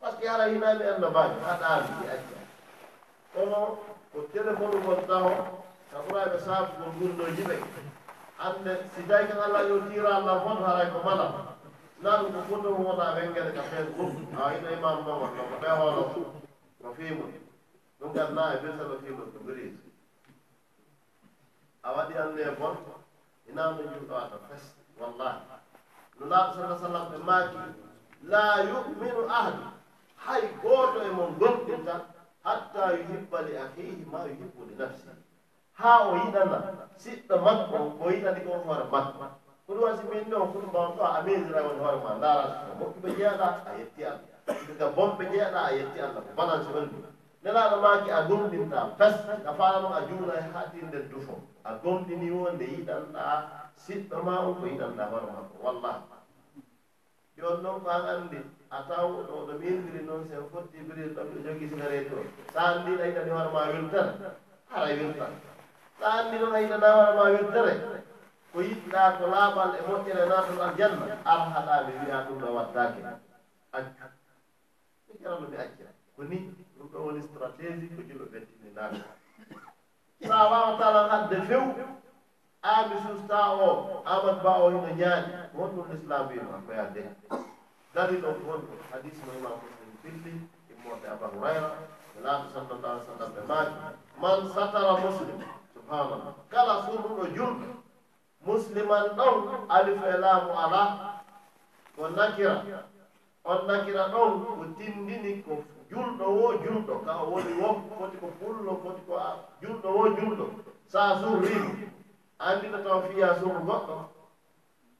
par 0.00 0.10
ce 0.12 0.16
que 0.20 0.28
ara 0.28 0.44
hinaani 0.52 0.82
en 0.90 1.00
no 1.00 1.10
baaji 1.14 1.36
ha 1.46 1.52
ɗaami 1.62 1.90
ɗi 1.98 2.06
acca 2.14 2.38
kono 3.34 3.58
ko 4.12 4.18
téléphone 4.32 4.76
ngol 4.82 5.00
taho 5.08 5.30
kaɓuraaɓe 5.90 6.38
saabu 6.46 6.70
saabugol 6.72 6.92
gurnoji 6.98 7.42
ɓe 7.48 7.56
annde 8.46 8.72
si 8.94 9.02
tawi 9.08 9.26
kan 9.28 9.40
allah 9.46 9.62
yo 9.68 9.76
tiira 9.88 10.10
allah 10.16 10.36
fon 10.44 10.58
haray 10.66 10.88
ko 10.92 10.98
mala 11.04 11.53
naanu 12.04 12.26
ko 12.34 12.40
foti 12.48 12.68
mo 12.74 12.80
wota 12.88 13.06
ɓen 13.16 13.30
ka 13.56 13.62
feen 13.70 13.86
fof. 13.96 14.12
A 14.42 14.54
ino 14.56 14.68
imam 14.76 14.98
ma 15.06 15.12
wonno 15.20 15.42
ko 15.50 15.54
ɓe 15.62 15.68
hoolo 15.78 16.02
ko 16.82 16.86
fiimu 16.96 17.24
ɗum 17.98 18.10
gat 18.14 18.30
naa 18.36 18.52
e 18.54 18.60
birsa 18.62 18.84
no 18.90 18.96
fiimu 19.02 19.22
ko 19.32 19.38
brise 19.46 19.78
a 21.82 21.88
waɗi 21.96 22.14
anne 22.22 22.44
bon 22.58 22.76
inaamno 23.50 23.80
e 23.82 23.86
julɗo 23.92 24.14
ata 24.22 24.36
fes 24.48 24.64
wallahi 25.00 25.40
no 26.18 26.24
laaɓo 26.30 26.52
sala 26.56 26.76
sallam 26.82 27.04
ɓe 27.10 27.18
maaki 27.28 27.58
la 28.30 28.42
yuminu 28.68 29.22
ahadu 29.38 29.66
hay 30.24 30.42
gooto 30.62 30.98
e 31.02 31.10
mon 31.16 31.30
gonɗin 31.40 31.84
tan 31.86 32.00
hatta 32.44 32.82
yuhibba 32.98 33.38
li 33.46 33.52
ahihi 33.64 34.04
ma 34.12 34.18
yuhibbu 34.28 34.60
li 34.68 34.74
nafsi 34.80 35.08
haa 35.80 35.98
o 36.08 36.16
yiɗana 36.16 36.56
siɗɗo 37.02 37.34
makko 37.44 37.76
ko 37.98 38.04
yiɗani 38.12 38.40
ko 38.46 38.50
hoore 38.64 38.84
makko. 38.92 39.24
kono 39.66 39.80
wasi 39.86 40.02
min 40.10 40.24
ɗo 40.30 40.36
koɗum 40.52 40.68
mbawɗo 40.70 41.02
a 41.02 41.22
mesira 41.24 41.60
woni 41.66 41.78
hoore 41.82 41.98
ma 42.04 42.10
ndaarata 42.18 42.56
ko 42.66 42.72
moƴƴuɓe 42.78 43.08
jeeɗa 43.18 43.46
a 43.64 43.70
yetti 43.78 44.02
allah. 44.04 44.28
Ka 44.78 44.86
bomɓe 44.96 45.24
jeeɗa 45.32 45.60
a 45.68 45.70
yetti 45.76 45.98
allah. 46.00 46.22
Ko 46.26 46.30
balance 46.36 46.68
wonɗi 46.74 46.98
nelaɗo 47.42 47.76
maaki 47.84 48.10
a 48.10 48.20
gomɗinta 48.28 48.80
pes 48.98 49.14
a 49.46 49.52
faala 49.58 49.88
a 49.96 50.00
juuna 50.08 50.34
e 50.34 50.44
haɗɗinde 50.54 50.98
dufo. 51.10 51.34
A 51.64 51.70
gomɗini 51.82 52.30
wo 52.30 52.50
nde 52.52 52.64
yiɗanɗa 52.64 53.24
siɗɗo 53.76 54.16
ma 54.24 54.34
o 54.48 54.54
ko 54.54 54.66
yiɗanɗa 54.66 55.04
hoore 55.10 55.26
ma 55.32 55.40
ko 55.48 55.54
wallah 55.64 55.96
jooni 57.36 57.62
noon 57.62 57.80
ko 57.82 57.88
an 57.90 58.04
anndi 58.12 58.38
a 58.70 58.78
taw 58.88 59.08
ɗo 59.28 59.46
ɗo 59.46 59.52
mindiri 59.60 60.04
noon 60.06 60.22
sen 60.28 60.44
fotti 60.52 60.78
biril 60.86 61.14
ɗo 61.16 61.20
mbiɗo 61.24 61.40
jogii 61.44 61.68
sigaret 61.70 62.12
o 62.12 62.18
so 62.52 62.58
anndi 62.58 62.96
ɗa 62.98 63.04
yiɗani 63.08 63.30
hoore 63.30 63.50
ma 63.52 63.62
wirtere 63.72 64.12
hara 64.70 64.86
wirtan 64.98 65.32
so 65.98 66.04
anndi 66.06 66.36
noon 66.38 66.54
a 66.54 66.60
yiɗana 66.60 66.88
hoore 66.96 67.12
ma 67.16 67.24
wirtere 67.34 67.72
ko 68.54 68.60
yiɗɗa 68.62 69.02
ko 69.18 69.24
laaɓal 69.34 69.70
e 69.74 69.80
moƴƴere 69.86 70.24
naatol 70.30 70.60
aljanna 70.66 71.06
ara 71.30 71.44
haɗa 71.54 71.74
mi 71.86 71.92
wiya 72.00 72.18
ɗum 72.26 72.38
ɗo 72.42 72.48
waddake 72.56 73.00
accu 73.76 74.04
mi 75.08 75.14
jarano 75.22 75.46
mi 75.50 75.56
accira 75.56 75.90
ko 76.16 76.22
ni 76.30 76.36
ɗum 76.78 76.86
ɗo 76.92 76.98
woni 77.04 77.22
stratégie 77.28 77.88
ko 77.96 78.00
julo 78.08 78.24
ɓettini 78.32 78.70
naata 78.76 79.04
sa 80.28 80.36
wawatalan 80.50 81.10
hadde 81.10 81.36
few 81.50 81.62
aami 82.62 82.96
susta 83.06 83.38
o 83.66 84.02
amad 84.06 84.38
ba 84.42 84.52
o 84.62 84.70
hino 84.70 84.90
ñaaɗi 85.00 85.30
won 85.58 85.70
ɗum 85.74 85.86
l'islam 85.90 86.28
wima 86.28 86.62
ko 86.66 86.72
yadde 86.72 87.02
dalil 87.94 88.24
o 88.24 88.32
ko 88.38 88.42
wonko 88.50 88.72
hadis 88.92 89.18
no 89.26 89.32
imam 89.38 89.58
muslim 89.62 89.90
filli 90.02 90.32
immorde 90.70 91.06
e 91.06 91.10
aba 91.10 91.26
hurayra 91.34 91.70
ɓe 92.14 92.18
laato 92.22 92.46
sallallah 92.54 92.90
alih 92.94 93.06
sallam 93.10 93.30
ɓe 93.34 93.40
maaki 93.50 93.74
man 94.22 94.38
satara 94.54 94.92
muslim 95.02 95.38
subhanallah 95.74 96.34
kala 96.48 96.74
sunuɗo 96.86 97.26
julɓe. 97.34 97.83
musliman 98.46 99.06
ɗon 99.16 99.36
alif 99.68 100.00
e 100.04 100.18
laamu 100.18 100.52
ala. 100.64 100.82
Ko 101.96 102.08
nakira 102.08 102.84
on 103.44 103.66
nakira 103.66 104.08
ɗon 104.12 104.30
ko 104.44 104.64
tindini 104.78 105.42
ko 105.44 105.62
julɗo 105.90 106.24
wo 106.38 106.48
julɗo. 106.64 106.94
Ka 107.04 107.12
o 107.22 107.30
woni 107.30 107.52
wo 107.60 107.68
foti 107.98 108.16
ko 108.16 108.26
pullo 108.40 108.72
foti 108.82 109.02
ko 109.06 109.14
julɗo 109.62 109.88
wo 109.96 110.04
julɗo. 110.16 110.46
Sa 110.86 111.18
surrima 111.20 111.70
anndi 112.38 112.68
no 112.68 112.78
taw 112.82 113.00
fiya 113.08 113.38
suru 113.40 113.60
goɗɗo 113.68 113.96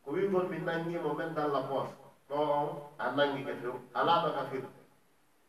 ko 0.04 0.10
wigol 0.10 0.46
mi 0.48 0.58
nangimo 0.58 1.14
men 1.14 1.34
dalla 1.34 1.60
poos. 1.68 1.88
Ɗo 2.28 2.36
on 2.36 2.68
a 2.98 3.10
nangi 3.16 3.44
ke 3.44 3.52
few 3.60 3.72
alaa 3.94 4.22
ɗo 4.24 4.32
ka 4.34 4.42
fir 4.50 4.64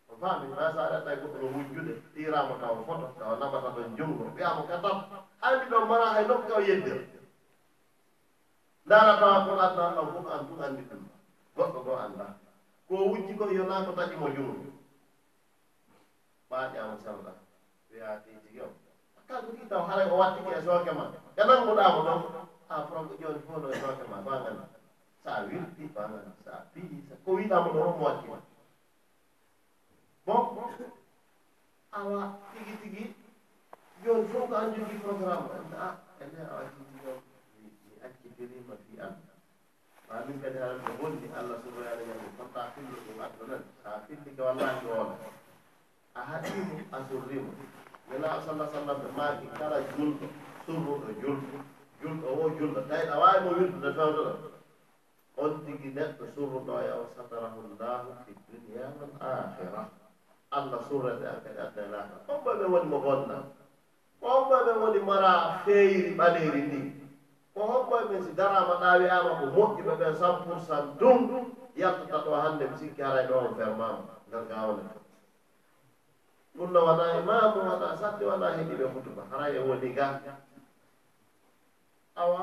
o 0.10 0.14
faami 0.22 0.48
ma 0.48 0.72
sa 0.74 0.82
aɗa 0.88 1.00
ɗay 1.06 1.16
goɗɗo 1.22 1.38
no 1.42 1.48
wujjude 1.58 1.94
ɗirama 2.16 2.56
taw 2.62 2.76
foto 2.86 3.08
tawa 3.20 3.38
naɓata 3.40 3.70
ɗon 3.76 3.96
jungo 3.98 4.24
wiyamo 4.36 4.64
ka 4.68 4.78
tap. 4.82 4.98
Anndi 5.42 5.66
ɗo 5.72 5.86
mara 5.86 6.06
hay 6.14 6.26
nokka 6.28 6.48
kaw 6.50 6.62
yeddir 6.62 7.00
daarata 8.86 9.46
kon 9.46 9.60
adna 9.60 9.90
ɗan 9.96 10.08
fof 10.14 10.28
an 10.34 10.46
fof 10.48 10.60
anndi 10.66 10.82
ɗum 10.90 11.02
goɗɗo 11.56 11.80
ɗo 11.86 11.94
annda 12.04 12.26
ko 12.88 12.94
wujji 13.10 13.34
ko 13.40 13.44
yonaa 13.58 13.86
ko 13.86 13.92
taƴi 13.98 14.16
mo 14.22 14.28
jumu 14.36 14.72
ɓaaƴaama 16.50 16.98
sarda 17.04 17.32
wiyaati 17.90 18.30
tigi 18.44 18.60
o 18.62 18.68
kanko 19.28 19.52
tigi 19.52 19.66
taw 19.70 19.84
haray 19.90 20.08
o 20.12 20.16
wattike 20.22 20.52
e 20.58 20.62
sooke 20.66 20.92
ma 20.98 21.06
e 21.36 21.42
nannguɗaamo 21.48 22.00
ɗon 22.08 22.22
a 22.70 22.76
pronko 22.88 23.14
jooni 23.22 23.40
fof 23.48 23.58
ɗo 23.64 23.68
e 23.74 23.80
sooke 23.82 24.04
ma 24.12 24.18
to 24.24 24.30
anganna 24.36 24.66
so 25.24 25.30
a 25.34 25.42
wirti 25.50 25.84
to 25.94 26.00
anganna 26.04 26.32
so 26.44 26.52
a 26.52 26.58
piyi 26.74 26.98
ko 27.26 27.30
wiɗaamo 27.38 27.70
ɗo 27.74 27.80
omo 27.90 28.06
wakkima 28.06 28.38
bon 30.26 30.42
awa 31.98 32.38
tigi 32.54 32.74
tigi 32.82 33.04
jooni 34.04 34.28
fof 34.32 34.46
ko 34.50 34.56
an 34.56 34.74
jogii 34.76 35.00
programme 35.02 35.50
a 35.74 35.98
ele 36.22 36.42
awa 36.52 36.85
terima 38.38 38.76
fi 38.84 39.00
an 39.00 39.14
mamin 40.10 40.38
kadi 40.44 40.58
haran 40.60 40.80
ko 40.86 40.92
wondi 41.02 41.28
allah 41.34 41.58
subahana 41.64 42.04
yallah 42.04 42.30
kotta 42.38 42.62
fillo 42.76 42.98
ɗum 43.08 43.20
addo 43.26 43.44
nan. 43.50 43.62
Sa 43.84 43.90
fillike 44.08 44.42
wallahi 44.42 44.86
oona. 44.88 45.16
A 46.16 46.22
haɗimo 46.22 46.76
a 46.92 46.98
surrimo 47.10 47.52
nela 48.10 48.42
sallah 48.46 48.68
sallam 48.72 48.98
ɓe 49.04 49.10
maaki 49.18 49.48
kala 49.58 49.78
julɗo 49.96 50.26
surruɗo 50.66 51.10
julɗo. 51.22 51.58
Julɗo 52.02 52.28
wo 52.38 52.46
julɗo. 52.60 52.80
Tawi 52.90 53.08
a 53.08 53.16
wawi 53.20 53.40
mo 53.44 53.50
wildude 53.58 53.90
fewdoɗo 53.98 54.34
on 55.38 55.52
tigi 55.66 55.90
neɗɗo 55.96 56.24
surruɗo 56.36 56.74
e 56.86 56.90
o 56.92 57.04
satarahu 57.16 57.60
llahu 57.80 58.10
fi 58.26 58.32
dunia 58.52 58.92
wal 59.00 59.12
akhira 59.20 59.90
allah 60.52 60.80
surrete 60.88 61.24
an 61.28 61.40
kadi 61.44 61.60
addanaka 61.60 62.16
on 62.30 62.40
ɓoɓe 62.46 62.66
woni 62.72 62.88
mo 62.90 63.00
gonna 63.00 63.38
on 64.22 64.42
ɓoɓe 64.50 64.72
woni 64.82 65.00
mara 65.04 65.60
feeyiri 65.66 66.16
ɓaleri 66.20 66.62
ndi. 66.68 66.95
ko 67.56 67.62
hokkoye 67.72 68.06
men 68.10 68.24
si 68.24 68.32
darama 68.36 68.76
ɗaawi 68.82 69.08
ama 69.10 69.30
ko 69.40 69.46
moƴƴuɓe 69.56 69.94
ɓen 70.00 70.16
cent 70.20 70.38
pourcent 70.46 71.00
dum 71.00 71.56
yaltata 71.76 72.18
ɗo 72.26 72.32
hannde 72.42 72.68
mi 72.70 72.78
sikki 72.78 73.02
haray 73.02 73.28
ɗo 73.28 73.36
on 73.38 73.56
fermama 73.56 74.04
nder 74.28 74.44
gawne 74.50 74.84
ɗum 76.58 76.72
no 76.74 76.86
wona 76.86 77.06
imamu 77.20 77.60
wona 77.70 77.98
satti 77.98 78.24
wona 78.26 78.48
heɗiɓe 78.58 78.86
hutuba 78.94 79.24
haray 79.32 79.56
e 79.56 79.60
woni 79.68 79.94
ga. 79.96 80.08
Awa 82.16 82.42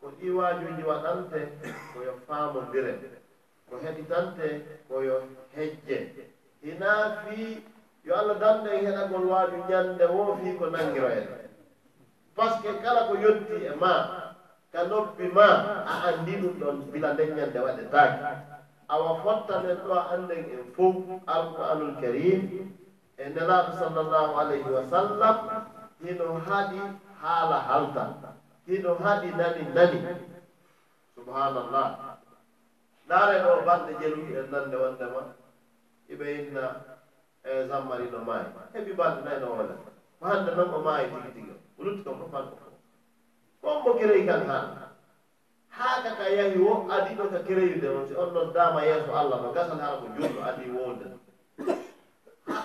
ko 0.00 0.06
iwajuji 0.26 0.82
waɗante 0.90 1.38
koyo 1.92 2.12
famodire 2.26 2.92
ko 3.70 3.76
heɗitante 3.82 4.46
koyo 4.88 5.14
hejje. 5.54 5.96
Hina 6.62 6.92
fi 7.24 7.64
yo 8.04 8.14
allah 8.16 8.38
dande 8.38 8.68
heɗagol 8.84 9.24
waaju 9.32 9.56
ñande 9.68 10.04
wo 10.14 10.36
fi 10.36 10.56
ko 10.58 10.66
nangiroyede 10.66 11.49
par 12.40 12.56
ce 12.56 12.62
que 12.64 12.72
kala 12.82 13.00
ko 13.08 13.14
yetti 13.20 13.56
e 13.68 13.72
ma 13.76 13.92
ka 14.72 14.80
noppi 14.88 15.26
ma 15.36 15.48
a 15.92 15.94
anndi 16.08 16.34
ɗum 16.40 16.54
ɗon 16.60 16.76
bila 16.92 17.12
leññande 17.18 17.58
waɗetaake 17.66 18.24
awa 18.92 19.10
fottanen 19.22 19.76
ɗo 19.86 19.94
annden 20.14 20.44
en 20.54 20.64
fof 20.74 20.96
alqur'anul 21.34 21.94
karim 22.00 22.40
e 23.20 23.24
nelaaɗo 23.34 23.70
sallllahu 23.80 24.32
alayhi 24.40 24.70
wa 24.76 24.82
sallam 24.92 25.36
hino 26.02 26.26
haɗi 26.48 26.80
haala 27.22 27.56
halta 27.68 28.04
hino 28.66 28.90
haɗi 29.04 29.28
nani 29.38 29.62
nani. 29.76 29.98
Subhanallah 31.14 31.86
ndaare 33.06 33.36
ɗo 33.44 33.52
balɗe 33.66 33.92
jeluɗi 34.00 34.32
en 34.40 34.46
nande 34.52 34.76
wondema 34.82 35.22
iɓe 36.12 36.24
inna 36.40 36.64
e 37.44 37.68
zammarino 37.68 38.18
maayi. 38.28 38.48
Heɓi 38.74 38.92
balɗe 38.98 39.20
nayi 39.24 39.40
no 39.40 39.48
wole 39.56 39.74
ko 40.18 40.24
hannde 40.28 40.50
noon 40.56 40.70
o 40.74 40.78
maayi 40.86 41.06
tigi 41.12 41.30
tigi 41.36 41.59
ulunti 41.80 42.02
kam 42.04 42.14
ɗum 42.20 42.30
fanko 42.30 42.56
kon 43.62 43.82
mo 43.84 43.90
kereyi 43.98 44.26
kan 44.26 44.46
ha 44.46 44.58
haaka 45.68 46.10
ka 46.18 46.26
yahi 46.28 46.58
wo 46.60 46.86
adi 46.90 47.14
ɗo 47.18 47.24
ka 47.32 47.38
kereyirde 47.46 47.88
on 47.88 48.06
si 48.08 48.14
on 48.14 48.30
ɗon 48.34 48.52
daama 48.52 48.84
yeeso 48.84 49.10
allah 49.14 49.40
no 49.42 49.52
gasal 49.52 49.78
hara 49.80 49.96
ko 50.00 50.06
julɗo 50.16 50.40
adi 50.48 50.70
wowde 50.70 51.06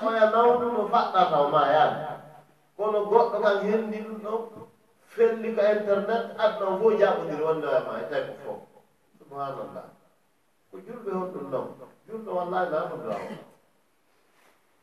oya 0.07 0.25
nawɗu 0.31 0.65
no 0.73 0.81
faɗɗa 0.91 1.21
taw 1.31 1.45
ma 1.53 1.61
yaade. 1.73 1.99
Kono 2.77 2.99
goɗɗo 3.09 3.37
kan 3.43 3.57
henndi 3.65 3.97
ɗum 4.05 4.17
ɗon 4.23 4.41
felli 5.13 5.49
ko 5.55 5.61
internet 5.75 6.25
adɗon 6.43 6.73
fof 6.79 6.93
jaɓodiri 6.99 7.43
wondema 7.47 7.91
e 8.01 8.03
tawi 8.09 8.27
ko 8.27 8.35
fof. 8.45 8.59
Subhanallah. 9.19 9.85
Ko 10.71 10.75
julɓe 10.85 11.09
hon 11.17 11.27
ɗum 11.33 11.45
ɗon. 11.51 11.65
Julɗo 12.07 12.31
wallahi 12.37 12.69
nanodowa 12.71 13.17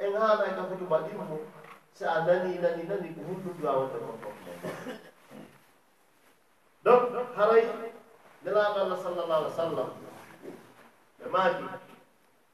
en 0.05 0.13
haanay 0.21 0.51
ka 0.57 0.63
fotu 0.69 0.85
mbaɗima 0.85 1.25
fof. 1.31 1.43
si 1.95 2.05
a 2.05 2.25
nani 2.27 2.59
nani 2.59 2.83
nani 2.89 3.15
ko 3.15 3.21
hulludu 3.29 3.69
a 3.69 3.73
wonde 3.79 3.99
kon 3.99 4.19
fof. 4.23 4.37
Donc 6.85 7.13
haray 7.37 7.65
nelaaɗo 8.45 8.79
allah 8.81 8.99
sallallah 9.03 9.37
alih 9.37 9.53
w 9.53 9.57
sallam 9.57 9.91
ɓe 11.19 11.27
maaki 11.31 11.65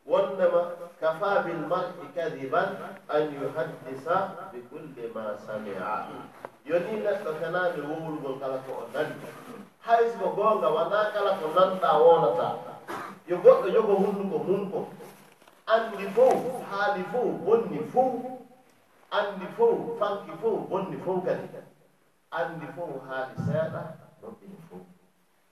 wondema 0.06 0.62
kafa 1.00 1.42
bilmari 1.44 2.08
kadiban 2.14 2.76
an 3.08 3.22
yuhaddisa 3.32 4.50
bi 4.52 4.60
kulli 4.70 5.10
ma 5.14 5.36
samia. 5.46 6.08
Yoni 6.64 7.00
neɗɗo 7.04 7.30
kenani 7.40 7.80
wowrugol 7.88 8.40
kala 8.40 8.58
ko 8.66 8.72
o 8.72 8.88
nani. 8.92 9.14
Hayso 9.80 10.28
goonga 10.36 10.68
wona 10.68 11.12
kala 11.12 11.38
ko 11.40 11.46
nanɗa 11.56 11.90
wonata 11.96 12.48
yo 13.26 13.36
goɗɗo 13.36 13.70
jogo 13.72 13.94
hunduko 13.94 14.38
mum 14.44 14.70
ko. 14.72 14.88
Andi 15.66 16.04
fof 16.12 16.36
haali 16.70 17.04
fof 17.12 17.28
bonni 17.44 17.78
fof 17.92 18.14
anndi 19.10 19.46
fof 19.56 19.98
fanki 19.98 20.32
fof 20.42 20.68
bonni 20.68 20.96
fof 21.04 21.24
kadi. 21.24 21.48
Anndi 22.30 22.66
fof 22.76 22.90
haali 23.08 23.34
seeɗa 23.46 23.82
noɗɗini 24.22 24.58
fof. 24.68 24.84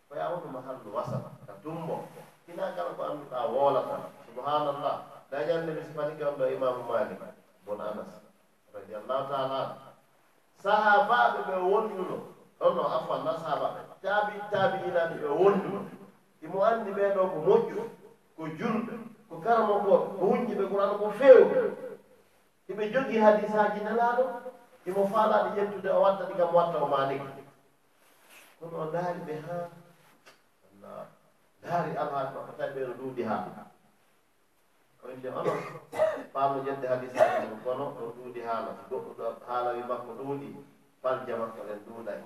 Ko 0.09 0.13
yawonuma 0.17 0.61
hallu 0.67 0.95
wasata 0.95 1.31
ka 1.47 1.53
tumbo 1.63 2.05
hina 2.47 2.73
kala 2.77 2.91
ko 2.97 3.03
annduɗaa 3.03 3.47
woolata. 3.53 3.97
Subhanallah 4.27 4.97
dañande 5.31 5.73
mi 5.75 5.83
sifanike 5.83 6.25
on 6.25 6.37
ɗo 6.39 6.47
imamu 6.55 6.83
malik 6.89 7.21
bon 7.67 7.81
anas 7.81 8.13
radiallahu 8.75 9.29
taala 9.31 9.59
an 9.63 9.71
sahabaɓe 10.63 11.39
ɓe 11.49 11.57
wonduno. 11.71 12.17
Ɗon 12.61 12.79
o 12.79 12.83
afwan 12.97 13.25
na 13.25 13.33
sahabaɓe 13.39 13.81
taabi 14.03 14.33
taabi 14.53 14.77
inaɓe 14.89 15.15
ɓe 15.23 15.29
wonduno. 15.41 15.81
Imo 16.43 16.63
anndi 16.65 16.91
ɓeeɗo 16.93 17.23
ko 17.33 17.39
moƴƴu 17.47 17.83
ko 18.37 18.43
julɓe 18.59 18.95
ko 19.29 19.35
karamo 19.45 19.75
ko 19.85 19.93
ko 20.19 20.23
hunjiɓe 20.31 20.65
qouran 20.71 20.99
ko 20.99 21.11
feewi 21.19 21.45
iɓe 22.71 22.85
jogii 22.93 23.19
hadisaji 23.25 23.81
nelaaɗo 23.87 24.25
imo 24.89 25.03
faalaɗe 25.13 25.49
ƴettude 25.57 25.89
o 25.91 26.01
watta 26.05 26.25
ɗigam 26.29 26.55
watta 26.55 26.79
o 26.79 26.87
maaliki 26.93 27.43
kono 28.59 28.77
o 28.83 28.85
ndaari 28.91 29.21
ɓe 29.27 29.35
haa 29.47 29.67
allah 30.69 31.07
ndaari 31.61 31.91
alhaali 32.03 32.31
makko 32.35 32.53
tawi 32.59 32.71
ɓeeno 32.75 32.89
no 32.89 32.95
duuɓi 33.01 33.23
haa. 33.31 33.67
Oyde 35.07 35.29
onon 35.39 35.59
paamo 36.33 36.57
ƴedde 36.67 36.87
hadisaji 36.93 37.47
mum 37.49 37.61
kono 37.65 37.85
o 38.03 38.13
duuɗi 38.17 38.41
haala 38.49 38.71
goɗɗo 38.91 39.25
haalawi 39.49 39.83
makko 39.91 40.11
ɗuuɗi 40.19 40.49
farja 41.03 41.35
makko 41.43 41.61
ɗen 41.69 41.79
ɗuuɗay 41.87 42.21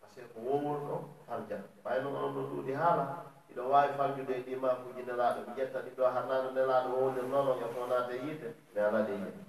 par 0.00 0.08
ce 0.12 0.20
que 0.20 0.26
ko 0.32 0.38
wowurɗo 0.46 0.94
farja. 1.26 1.56
Ɓayno 1.84 2.08
onon 2.08 2.32
ɗo 2.34 2.40
ɗuuɗi 2.50 2.72
haala 2.80 3.04
iɗo 3.50 3.62
waawi 3.72 3.92
farjude 3.98 4.32
e 4.36 4.42
ɗimakuji 4.46 5.02
nelaaɗo. 5.08 5.40
Mi 5.46 5.52
ƴetta 5.58 5.78
ɗiɗo 5.84 6.02
harnaaɗo 6.14 6.48
nelaaɗo 6.56 6.88
wowde 7.00 7.20
noon 7.30 7.58
e 7.62 7.66
fonaade 7.74 8.14
yiite 8.24 8.48
mi 8.74 8.80
alaade 8.80 9.12
yiite. 9.12 9.47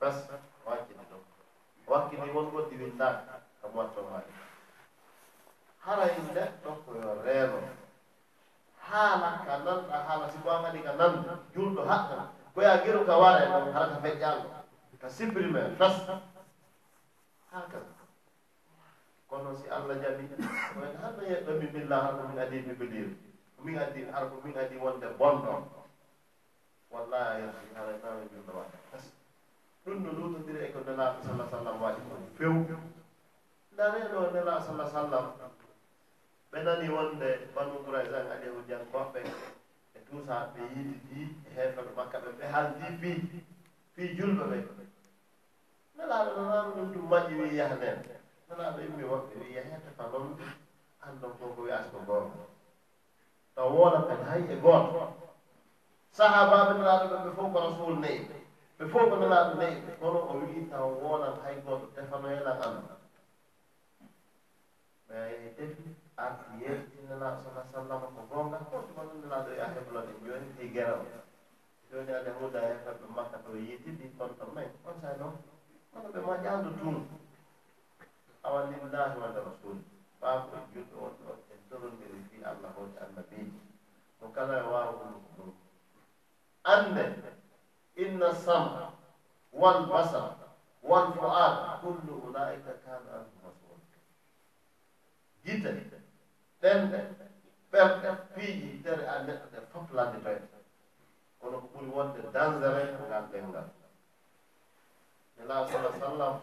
bas 0.00 0.16
o 0.64 0.70
ɗo 0.70 1.04
ɗon 1.10 1.22
o 1.86 1.94
hakkini 1.98 2.30
wongo 2.34 2.60
diwinnaa 2.70 3.14
kam 3.60 3.70
watto 3.76 4.00
maaɗi 4.10 4.32
haray 5.84 6.10
yimɓe 6.16 6.42
koyo 6.84 7.10
reeno 7.24 7.58
haala 8.88 9.28
ka 9.46 9.54
nanɗa 9.64 9.96
haala 10.08 10.26
si 10.32 10.38
ko 10.42 10.48
an 10.50 10.82
ka 10.86 10.92
nan 10.98 11.12
julɗo 11.54 11.82
haɗɗa 11.90 12.16
koya 12.54 12.82
gero 12.84 13.00
ka 13.08 13.14
wara 13.22 13.38
e 13.44 13.48
ɗon 13.52 13.72
hara 13.74 13.86
ka 13.94 13.98
feƴƴango 14.04 14.48
ka 15.00 15.08
supprime 15.08 15.76
tas 15.78 15.96
haka 17.52 17.78
kono 19.28 19.54
si 19.54 19.68
allah 19.68 19.96
jaɓi 20.02 20.24
oen 20.80 20.96
hanno 21.02 21.22
yeɗɗo 21.30 21.52
mi 21.60 21.66
billa 21.66 21.96
har 22.00 22.12
ko 22.16 22.22
min 22.28 22.38
adi 22.38 22.58
bibilir 22.66 23.08
min 23.64 23.78
addi 23.78 24.04
har 24.12 24.28
ko 24.30 24.40
min 24.44 24.56
adi 24.58 24.76
wonde 24.76 25.06
bonɗo 25.18 25.54
wallahi 26.90 27.42
hara 27.76 27.92
nawe 28.02 28.22
julɗo 28.32 28.52
waɗa 28.58 28.78
tas 28.90 29.04
ɗum 29.84 29.96
no 30.04 30.10
luutondiri 30.16 30.60
e 30.66 30.72
ko 30.72 30.78
nelaaɗo 30.86 31.18
sallah 31.26 31.46
sallam 31.52 31.76
waɗi 31.82 32.00
kon 32.08 32.22
few. 32.36 32.52
Ndareɗo 33.72 34.18
nelaaɗo 34.34 34.60
sallah 34.66 34.88
sallam 34.94 35.24
ɓe 36.50 36.58
nani 36.66 36.88
wonde 36.94 37.28
banu 37.54 37.74
bouraisan 37.84 38.26
aɗe 38.34 38.46
hujjankoɓɓe 38.54 39.20
e 39.96 39.98
tuusa 40.06 40.34
ɓe 40.52 40.60
yiidi 40.72 40.96
di 41.08 41.20
e 41.46 41.48
heefeɗo 41.56 41.90
makka 41.96 42.16
ɓe 42.24 42.30
ɓe 42.38 42.44
haldi 42.54 42.86
fii 43.00 43.16
fii 43.94 44.08
julɓe 44.16 44.44
ɓe. 44.50 44.58
Nelaaɗo 45.96 46.30
nanaano 46.36 46.70
ɗum 46.76 46.88
ɗum 46.92 47.04
maƴƴi 47.10 47.34
wii 47.40 47.56
yaha 47.58 47.74
nen 47.82 47.96
nelaaɗo 48.48 48.78
immi 48.86 49.02
woɓɓe 49.10 49.32
wii 49.40 49.54
yahete 49.56 49.88
fa 49.96 50.04
noon 50.12 50.28
anndon 51.06 51.32
ko 51.38 51.44
ko 51.54 51.60
wiyaata 51.64 51.88
ko 51.92 51.98
gooto 52.08 52.42
taw 53.54 53.68
woona 53.74 54.00
kadi 54.08 54.24
hay 54.30 54.42
e 54.52 54.56
gooto 54.64 55.00
sahaa 56.16 56.44
baaɓe 56.50 56.72
nelaaɗo 56.78 57.04
ɓe 57.10 57.16
ɓe 57.24 57.30
fof 57.36 57.48
ko 57.52 57.58
rasul 57.64 57.94
nayi 58.02 58.18
ɓe 58.80 58.86
fof 58.92 59.04
ko 59.10 59.16
nelaaɗo 59.20 59.52
nayi 59.60 59.74
kono 60.00 60.18
o 60.30 60.32
wii 60.40 60.62
taw 60.70 60.86
woonan 61.00 61.36
hay 61.44 61.56
gooto 61.64 61.86
defanoyla 61.94 62.52
am. 62.66 62.76
Mi 65.08 65.52
defi 65.56 65.84
arti 66.24 66.50
yeeti 66.64 66.98
sala 67.08 67.28
sallama 67.72 68.06
ko 68.14 68.20
gonga 68.30 68.56
hoto 68.70 68.88
kono 68.96 69.12
nelaaɗo 69.20 69.50
yo 69.58 69.64
e 69.64 69.68
heblode 69.74 70.12
joni 70.24 70.48
fi 70.56 70.64
gera 70.74 70.94
o. 70.96 71.04
E 71.04 71.92
Jooni 71.92 72.12
ala 72.18 72.30
huuda 72.40 72.60
hefaɓe 72.68 73.04
makka 73.16 73.36
to 73.44 73.50
yitidi 73.66 74.06
kono 74.16 74.32
to 74.38 74.46
may 74.54 74.68
on 74.88 74.96
sa 75.02 75.08
noon 75.20 75.34
kono 75.92 76.08
ɓe 76.14 76.20
ma 76.26 76.34
ƴaando 76.44 76.70
tuum 76.80 76.96
awa 78.46 78.60
lillahi 78.70 79.18
walla 79.20 79.40
rasuli 79.48 79.82
والبصر 89.60 90.24
والفؤاد 90.82 91.54
kullu 91.82 92.14
ulaika 92.28 92.72
kana 92.84 93.10
anhu 93.18 93.36
مسؤول 93.44 93.80
gite 95.44 95.70
ɗen 96.62 96.80
ɓerɗe 97.72 98.10
piiji 98.34 98.70
tere 98.84 99.04
a 99.06 99.14
neɗɗo 99.26 99.46
ɗe 99.52 99.58
fof 99.72 99.86
ladde 99.96 100.18
toye 100.24 100.40
kono 101.40 101.56
ko 101.62 101.66
ɓuri 101.72 101.88
wonde 101.96 102.20
dangere 102.34 102.82
ngal 103.08 103.24
ɗengal 103.32 103.68
nelaa 105.36 105.62
sala 105.70 105.90
sallam 106.00 106.34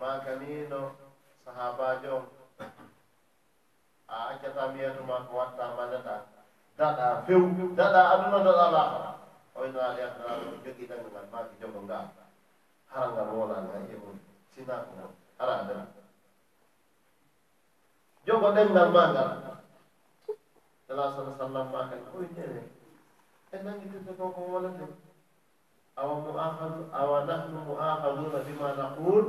makanino 0.00 0.80
sahabajo 1.44 2.14
on 2.16 2.24
a 4.08 4.14
accata 4.30 4.62
miyatuma 4.72 5.16
ko 5.26 5.32
watta 5.40 5.64
ma 5.76 5.84
daɗa 6.78 7.06
few 7.26 7.40
daɗa 7.78 8.00
aduna 8.12 8.38
daɗa 8.46 8.66
laahara 8.74 9.11
koyno 9.62 9.78
ala 9.80 9.94
yatana 10.02 10.34
ɗo 10.42 10.50
jogii 10.64 10.86
ngal 10.90 11.26
maaki 11.32 11.54
jogo 11.62 11.80
ngaa 11.86 12.04
hara 12.92 13.06
ngal 13.14 13.28
wonaa 13.38 13.60
e 13.62 13.64
ngal 13.66 13.84
e 13.94 13.96
mum 14.02 14.16
sinaako 14.54 14.90
ngal 14.98 15.10
ala 15.40 15.52
adana 15.62 15.84
jogo 18.26 18.48
ɗengal 18.56 18.88
ma 18.94 19.02
ngal. 19.12 19.30
Ala 20.90 21.04
sala 21.14 21.30
sallam 21.38 21.66
maakal 21.72 22.02
koytene 22.10 22.60
e 23.54 23.56
nanngitinde 23.64 24.12
kon 24.18 24.32
ko 24.34 24.40
wonande 24.52 24.84
awa 26.00 26.14
muahadu 26.22 26.82
awa 27.00 27.18
nahnu 27.30 27.58
muahaduna 27.66 28.38
bima 28.46 28.68
naqul 28.78 29.26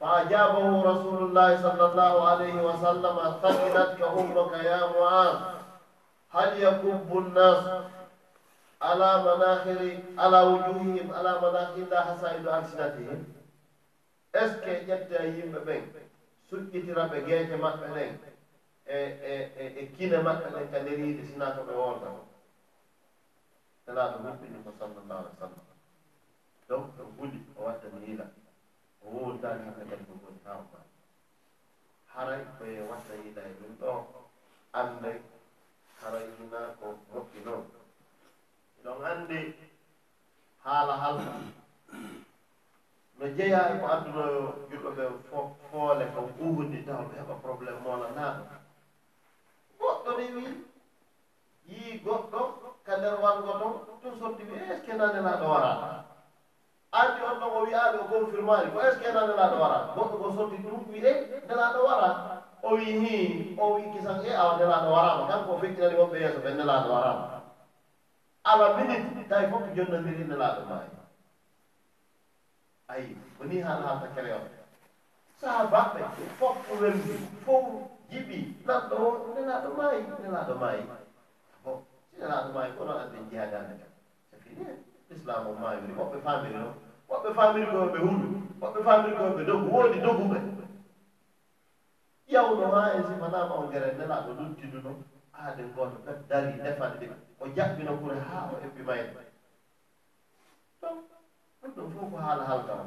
فأجابه 0.00 0.66
رسول 0.92 1.20
الله 1.24 1.50
صلى 1.64 1.84
الله 1.90 2.14
عليه 2.28 2.56
وسلم 2.68 3.16
ثقلتك 3.42 4.00
أمك 4.18 4.52
يا 4.68 4.80
معاذ 4.92 5.36
هل 6.36 6.50
يكب 6.62 7.08
الناس 7.18 7.64
ala 8.80 9.24
manahiri 9.24 10.04
ala 10.16 10.38
wujuhihim 10.50 11.10
ala 11.10 11.40
manahirda 11.40 12.00
hasaido 12.08 12.50
alsinatihim. 12.52 13.36
Est 14.36 14.60
ce 14.60 14.66
على 14.66 14.92
مناخر 14.92 15.28
على 15.28 15.30
وجوههم 15.32 15.32
على 15.34 15.40
مناخر 15.40 15.40
لا 18.84 18.84
حسائد 18.84 19.76
e 19.78 19.86
kine 19.96 20.18
maɓɓe 20.22 20.48
ɗen 20.54 20.70
ka 20.70 20.78
بجيج 20.78 21.18
sina 21.26 21.46
كينا 21.48 21.56
ɓe 21.56 21.60
كنريد 21.60 21.60
o 21.60 21.64
بورنا 21.64 22.10
ثلاثة 23.86 24.16
ko 24.64 24.70
صلى 24.78 25.00
alih 25.10 25.30
w 25.30 25.38
sallam 25.38 25.64
donc 26.68 26.96
to 26.96 27.04
guli 27.18 27.40
o 27.58 27.62
watta 27.64 27.88
mi 27.88 28.18
o 28.20 28.26
o 29.02 29.08
wowtani 29.14 29.64
hakkagal 29.66 30.00
ko 30.08 30.12
goni 30.22 30.40
hawma 30.44 30.80
haray 32.14 32.42
koye 32.58 32.80
watta 32.90 33.14
yiila 33.14 33.42
e 33.42 33.52
ɗum 33.58 33.72
ɗo 33.80 33.92
ande 34.72 35.12
haray 36.00 36.26
hina 36.38 36.60
ko 36.80 36.86
moƴƴi 37.12 37.40
noon. 37.44 37.75
donc 38.84 39.00
anndi 39.10 39.40
haala 40.64 40.94
halka. 41.02 41.32
No 43.18 43.26
jeyaa 43.36 43.68
e 43.72 43.78
ko 43.80 43.86
addunoyo 43.94 44.40
julɗo 44.70 44.90
ɓe 44.96 45.04
foole 45.70 46.04
ko 46.14 46.20
ɓuundi 46.36 46.78
taw 46.86 47.00
ɓe 47.08 47.14
heɓa 47.20 47.34
probléme 47.42 47.80
moola 47.84 48.08
naa 48.16 48.32
goɗɗo 49.80 50.10
ne 50.18 50.24
wii 50.34 50.52
yii 51.68 51.92
goɗɗo 52.04 52.40
ka 52.86 52.92
nder 52.98 53.14
wango 53.22 53.52
ton 53.60 53.72
tun 54.00 54.14
sotti 54.20 54.42
wi 54.48 54.54
est 54.70 54.76
ce 54.76 54.82
que 54.86 54.92
nane 54.98 55.20
naaɗo 55.26 55.46
waraɗa 55.52 55.88
anndi 56.98 57.20
on 57.28 57.38
ɗon 57.40 57.52
o 57.56 57.60
wiyaaɓe 57.64 57.96
o 58.02 58.04
confirmari 58.12 58.68
ko 58.72 58.78
est 58.80 58.92
ce 58.92 58.98
que 59.02 59.10
nane 59.16 59.32
naaɗo 59.38 59.56
goɗɗo 59.96 60.16
ko 60.22 60.28
sotti 60.36 60.56
ɗum 60.64 60.80
wi 60.90 60.98
eh, 61.10 61.16
e 61.34 61.46
nelaaɗo 61.48 61.80
wara 61.88 62.08
o 62.62 62.68
wi 62.76 62.84
hi 63.02 63.16
o 63.62 63.64
wi 63.74 63.82
kisan 63.92 64.20
e 64.24 64.28
eh, 64.28 64.38
awa 64.40 64.52
nelaaɗo 64.58 64.88
waraama. 64.94 65.26
Kanko 65.30 65.50
o 65.52 65.58
feƴƴinani 65.60 65.94
wonɓe 66.00 66.16
yeeso 66.22 66.38
ɓe 66.44 66.50
nelaaɗo 66.58 66.88
waraama. 66.94 67.35
ala 68.50 68.66
minute 68.78 69.26
tawi 69.28 69.46
fof 69.50 69.62
ko 69.66 69.70
jonnondiri 69.76 70.22
innelaaɗo 70.22 70.62
maayi. 70.70 70.90
Ayi 72.92 73.08
woni 73.38 73.56
haala 73.66 73.82
haalta 73.86 74.08
kele 74.14 74.30
on 74.38 74.44
saha 75.40 75.62
baɓɓe 75.72 76.00
fof 76.38 76.56
ko 76.68 76.72
welndi 76.82 77.14
fof 77.44 77.64
jiɓi 78.10 78.38
nanɗo 78.66 78.94
o 79.06 79.08
nelaaɗo 79.34 79.68
maayi 79.78 80.00
nelaaɗo 80.22 80.54
maayi. 80.62 80.82
Bon 81.64 81.78
si 82.10 82.14
nelaaɗo 82.20 82.48
maayi 82.54 82.70
kono 82.78 82.92
adde 83.02 83.18
jihadande 83.30 83.74
kam 83.80 83.90
so 84.30 84.36
fini 84.42 84.64
islam 85.14 85.46
o 85.46 85.52
maayiri 85.60 85.92
woɓɓe 85.98 86.18
famiri 86.26 86.54
noon 86.60 86.74
woɓɓe 87.10 87.28
famiri 87.38 87.66
ko 87.72 87.76
ɓe 87.92 87.98
hundu 88.04 88.26
woɓɓe 88.60 88.78
famiri 88.86 89.16
ko 89.18 89.22
ɓe 89.36 89.42
dogu 89.48 89.66
woodi 89.74 89.98
doguɓe 90.06 90.38
yawno 92.32 92.66
ha 92.74 92.80
e 92.94 93.02
sifanama 93.08 93.54
on 93.60 93.70
gere 93.72 93.88
nelaaɗo 93.98 94.30
luttidu 94.38 94.78
noon 94.84 94.98
hade 95.42 95.62
gooto 95.74 95.98
dari 96.28 96.52
defande 96.64 97.06
ɗe 97.06 97.16
o 97.40 97.46
jaɓɓino 97.56 97.92
kure 98.00 98.18
haa 98.28 98.50
o 98.52 98.60
hebbima 98.62 98.94
en 99.02 99.08
donc 100.80 101.04
ɗum 101.62 101.70
ɗum 101.76 101.88
fof 101.94 102.10
ko 102.12 102.16
haala 102.24 102.44
halgama 102.50 102.84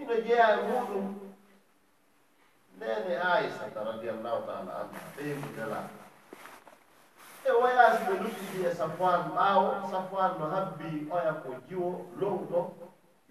ino 0.00 0.14
jeeya 0.24 0.46
e 0.60 0.62
muɗum 0.68 1.06
nene 2.78 3.14
aissata 3.32 3.80
radiallahu 3.84 4.40
taala 4.46 4.72
anha 4.80 5.00
ɓeymu 5.16 5.46
nelaa 5.56 5.88
e 7.44 7.50
voyage 7.60 8.00
ɓe 8.06 8.14
luttiɗi 8.22 8.58
e 8.66 8.74
safoan 8.78 9.20
ɓaawo 9.34 9.68
safoan 9.90 10.30
no 10.38 10.46
habbi 10.54 10.88
oya 11.14 11.32
ko 11.42 11.48
jiwo 11.68 11.88
lowɗo 12.20 12.60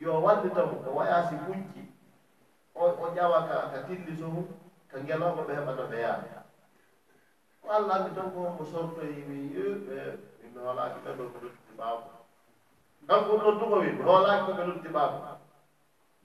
yo 0.02 0.12
wallitamo 0.24 0.76
ko 0.84 0.90
voyage 0.92 1.36
gunki 1.46 1.82
o 2.76 3.06
ƴawa 3.16 3.40
ka 3.48 3.56
ka 3.72 3.78
tilli 3.88 4.14
sohu 4.20 4.42
ka 4.90 4.98
ngelooɓo 5.04 5.42
ɓe 5.48 5.54
heɓa 5.58 5.74
no 5.78 5.84
ɓe 5.92 5.98
yaade 6.06 6.45
ko 7.66 7.72
allah 7.74 7.94
anndi 7.98 8.14
tan 8.16 8.30
ko 8.34 8.40
omo 8.46 8.64
sortoyi 8.72 9.18
e 9.22 9.26
mi 9.30 9.38
e 9.58 10.48
mi 10.54 10.60
hoolaaki 10.66 11.00
ɓeɗo 11.06 11.24
ko 11.34 11.38
luttiɗi 11.44 11.74
baabo 11.80 12.08
kan 13.08 13.20
ko 13.26 13.52
tuko 13.60 13.76
wi 13.82 13.90
mi 13.98 14.04
hoolaaki 14.06 14.46
ko 14.46 14.52
ɓe 14.58 14.64
lutti 14.70 14.90
baabo 14.98 15.18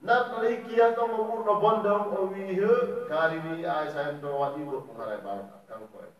nanɗon 0.05 0.43
hikkiyan 0.49 0.91
ɗon 0.95 1.13
o 1.17 1.19
ɓurɗo 1.29 1.53
bonde 1.61 1.89
on 1.97 2.05
o 2.13 2.19
wii 2.31 2.53
he 2.59 2.69
kaari 3.09 3.37
wi 3.43 3.65
aysa 3.65 3.99
en 4.09 4.21
ɗo 4.21 4.29
waɗi 4.41 4.61
gorko 4.69 4.91
hara 4.99 5.13
e 5.17 5.21
baabo 5.25 5.43
kanko 5.67 5.97
en. 6.05 6.13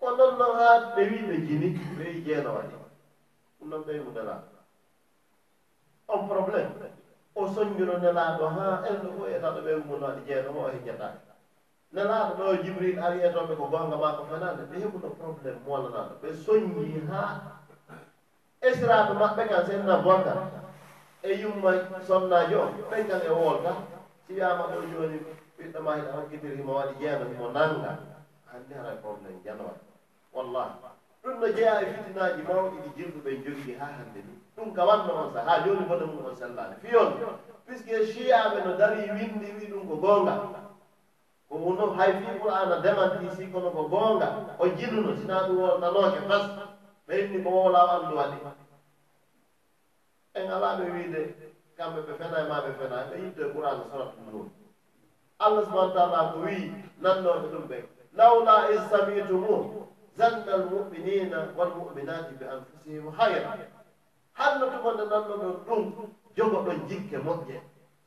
Ko 0.00 0.06
ɗon 0.18 0.32
noon 0.38 0.54
haa 0.58 0.76
ɓe 0.94 1.02
wi 1.10 1.18
ɓe 1.28 1.34
jini 1.46 1.68
ɓe 1.96 2.02
wi 2.10 2.22
jeeno 2.26 2.50
waɗi. 2.56 2.74
Ɗum 3.58 3.68
noon 3.70 3.82
ɓe 3.86 3.92
wi 3.96 4.04
mo 4.04 4.10
nelaaɗo 4.10 4.46
on 6.12 6.22
probléme 6.28 6.74
o 7.34 7.46
soññuno 7.54 7.94
nelaaɗo 8.02 8.44
haa 8.56 8.82
elɗo 8.88 9.08
fof 9.14 9.28
e 9.30 9.38
taɗo 9.42 9.58
ɓe 9.64 9.70
wimono 9.78 10.06
waɗi 10.06 10.20
jeeno 10.26 10.48
mo 10.52 10.60
o 10.66 10.70
hijjataake 10.74 11.29
nanaɗo 11.92 12.32
ɗo 12.38 12.62
jibril 12.62 12.98
ari 13.04 13.18
etoɓe 13.26 13.54
ko 13.58 13.64
gonga 13.72 13.96
ma 14.02 14.16
ko 14.16 14.22
fanande 14.30 14.62
ɓe 14.70 14.76
heɓuno 14.82 15.08
probléme 15.18 15.60
molanaɗo 15.66 16.14
ɓe 16.22 16.28
soññi 16.44 17.00
haa 17.10 17.32
esiraɓe 18.68 19.12
maɓɓe 19.20 19.42
kan 19.50 19.66
seydna 19.66 19.96
bocar 20.04 20.38
e 21.22 21.30
yumma 21.40 21.70
sonnaji 22.06 22.54
o 22.54 22.64
ɓen 22.90 23.06
kan 23.08 23.20
e 23.26 23.28
wolta 23.40 23.72
si 24.26 24.32
wiyama 24.34 24.64
ɗo 24.72 24.78
joni 24.92 25.18
ɓiɗɗo 25.58 25.78
ma 25.84 25.92
hiɗa 25.96 26.12
hakkitiri 26.16 26.56
himo 26.56 26.72
waɗi 26.78 26.94
jeeno 27.00 27.24
himo 27.30 27.46
nanga 27.56 27.90
hande 28.52 28.74
hara 28.74 28.94
probléme 29.02 29.40
janowa 29.44 29.74
wallahi 30.32 30.72
ɗum 31.22 31.40
no 31.40 31.46
jeeya 31.56 31.80
e 31.82 31.86
fitinaji 31.92 32.42
mawɗi 32.48 32.76
ɗi 32.84 32.88
jirɗuɓe 32.96 33.30
jogui 33.44 33.74
ha 33.78 33.84
hande 33.96 34.20
ni. 34.26 34.34
Ɗum 34.56 34.72
ka 34.74 34.84
wanno 34.84 35.12
on 35.14 35.32
saaha 35.32 35.50
ha 35.50 35.64
joni 35.66 35.84
bone 35.88 36.04
mum 36.06 36.24
on 36.26 36.36
sellani 36.36 36.74
fiyon 36.82 37.12
puisque 37.66 37.94
chiyaɓe 38.12 38.64
no 38.64 38.76
dari 38.76 39.10
windi 39.10 39.46
wi 39.58 39.66
ɗum 39.70 39.86
ko 39.88 39.94
gonga 39.96 40.34
ko 41.50 41.58
mum 41.58 41.98
hay 41.98 42.12
fi 42.22 42.38
qur'ana 42.38 42.76
demanti 42.78 43.26
si 43.36 43.50
kono 43.50 43.70
ko 43.74 43.82
goonga 43.90 44.28
o 44.58 44.64
jinnuno 44.68 45.16
sina 45.18 45.36
ɗum 45.46 45.58
wolnanooke 45.58 46.20
pas 46.28 46.44
ɓeyni 47.08 47.42
ko 47.42 47.48
wowlaa 47.50 47.88
anndu 47.98 48.14
waɗi. 48.18 48.36
En 50.38 50.46
alaaɓe 50.54 50.84
wiide 50.94 51.20
kamɓe 51.76 52.00
ɓe 52.06 52.12
fena 52.18 52.36
e 52.40 52.48
maa 52.48 52.60
ɓe 52.64 52.70
fena 52.78 52.96
ɓe 53.10 53.14
yitto 53.22 53.42
e 53.46 53.52
qur'ana 53.52 53.82
sorat 53.90 54.10
ɗum 54.16 54.26
noon. 54.32 54.48
Allah 55.44 55.64
subahana 55.64 55.92
taala 55.94 56.30
ko 56.32 56.38
wii 56.46 56.64
nannooɓe 57.02 57.46
ɗum 57.52 57.64
ɓe 57.70 57.76
lawla 58.18 58.54
is 58.74 58.82
samitumum 58.90 59.62
zanna 60.16 60.52
almuminina 60.54 61.38
walmuminati 61.56 62.32
bi 62.38 62.44
anfusihim 62.46 63.10
hayra 63.18 63.58
hanno 64.38 64.66
tugonde 64.70 65.04
nanno 65.10 65.34
ɗon 65.36 65.54
ɗum 65.66 65.82
jogo 66.36 66.58
ɗon 66.66 66.86
jikke 66.88 67.18
moƴƴe. 67.18 67.58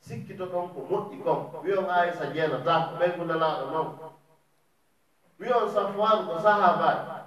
sikkito 0.08 0.46
ɗon 0.52 0.66
ko 0.74 0.80
moƴƴi 0.90 1.18
kon. 1.24 1.40
Wiyon 1.64 1.88
aysa 1.98 2.26
jeenata 2.34 2.74
ko 2.90 2.94
ɓen 3.00 3.12
noon. 3.72 3.90
Wiyon 5.40 5.66
safoan 5.74 6.20
ko 6.28 6.34
sahabaji 6.44 7.24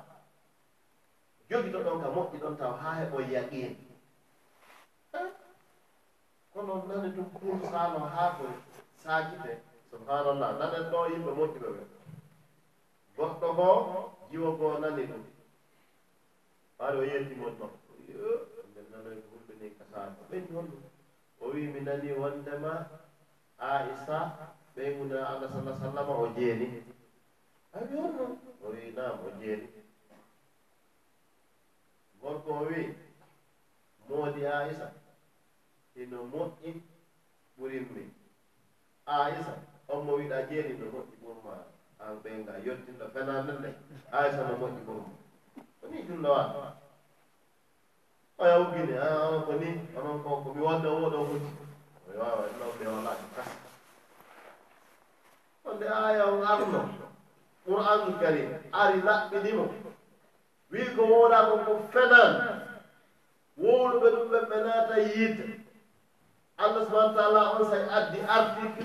jogito 1.49 1.79
ɗon 1.85 2.01
ka 2.03 2.09
moƴƴi 2.15 2.39
ɗon 2.43 2.57
taw 2.59 2.73
haa 2.81 2.95
heɓo 3.01 3.19
yaqin 3.33 3.73
eh? 5.21 5.29
kono 6.53 6.75
nane 6.89 7.09
ɗum 7.15 7.29
kursaano 7.37 7.99
haa 8.15 8.31
ko 8.37 8.45
saakite. 9.03 9.53
Subhanallah 9.91 10.51
nanen 10.59 10.85
ɗo 10.91 10.99
yimɓe 11.11 11.31
moƴƴiɓe 11.39 11.69
ɓe 11.75 11.83
goɗɗo 13.17 13.49
goo 13.57 13.77
jiwo 14.31 14.49
goo 14.59 14.79
nani 14.83 15.03
ɗum. 15.11 15.23
Ɓaari 16.79 16.97
o 16.99 17.03
yeltimo 17.11 17.47
ɗon 17.59 17.71
nde 18.69 18.81
nanoy 18.93 19.17
ko 19.23 19.27
hulɓe 19.33 19.53
ni 19.61 19.69
ka 19.79 19.85
saako. 19.93 20.21
Ɓenni 20.31 20.53
honɗum 20.57 20.83
o 21.41 21.47
wi 21.53 21.63
mi 21.73 21.81
nani 21.87 22.13
wondema 22.21 22.73
aisa 23.59 24.17
ɓeyguna 24.77 25.19
allah 25.31 25.51
sala 25.55 25.73
sallama 25.81 26.13
o 26.13 26.27
jeeni. 26.37 26.67
Awi 27.77 27.95
holno 28.01 28.25
o 28.65 28.69
wi 28.73 28.83
nam 28.97 29.15
o 29.27 29.31
jeeni. 29.41 29.69
Gorko 32.21 32.51
o 32.61 32.63
wi 32.69 32.81
moodi 34.09 34.43
aisa 34.59 34.87
ino 36.01 36.19
moƴƴi 36.33 36.71
ɓurinmi 37.59 38.03
aisa 39.07 39.53
on 39.89 40.01
mo 40.05 40.13
wiɗa 40.19 40.39
jeeni 40.49 40.73
no 40.81 40.87
moƴƴi 40.93 41.15
ɓurma 41.23 41.53
an 42.05 42.15
ɓeyga 42.23 42.53
yottinɗo 42.67 43.07
fenanande 43.15 43.69
aisa 44.19 44.41
no 44.49 44.55
moƴƴi 44.61 44.81
ɓurma 44.87 45.11
oni 45.83 45.99
jullowa 46.07 46.43
oya 48.39 48.57
uggini 48.61 48.95
a 48.99 49.09
ko 49.47 49.53
ni 49.61 49.69
onon 49.99 50.19
ko 50.23 50.31
komi 50.45 50.61
wonde 50.67 50.89
oɗo 50.89 51.19
huti 51.29 51.51
mi 52.07 52.13
wawa 52.21 52.45
noɓe 52.61 52.85
walaki 52.95 53.27
kas 53.37 53.51
wonde 55.65 55.87
aya 55.89 56.23
on 56.33 56.43
arno 56.53 56.81
qur'anul 57.65 58.15
karim 58.21 58.51
ari 58.73 58.99
laɓɓinimo 59.07 59.65
wi 60.71 60.81
ko 60.97 61.03
wowlako 61.13 61.55
ko 61.65 61.73
fenan 61.93 62.33
wowluɓe 63.63 64.09
ɗum 64.15 64.29
ɓe 64.31 64.39
ɓe 64.51 64.57
naata 64.65 64.97
yiide 65.07 65.45
allah 66.63 66.83
subahana 66.87 67.15
taala 67.17 67.41
on 67.57 67.65
say 67.71 67.83
addi 67.97 68.19
article 68.37 68.85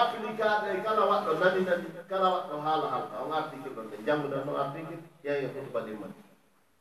applicaɗe 0.00 0.82
kala 0.84 1.02
waɗɗo 1.10 1.32
nani 1.40 1.60
nani 1.68 1.86
kala 2.10 2.26
waɗɗo 2.34 2.54
haala 2.66 2.86
halka 2.94 3.16
on 3.24 3.32
article 3.32 3.70
ɗon 3.76 3.86
ɓe 3.90 3.96
janngudan 4.06 4.42
ɗon 4.46 4.56
article 4.64 4.96
ƴeewe 5.24 5.46
hutba 5.54 5.80
ɗimman 5.86 6.12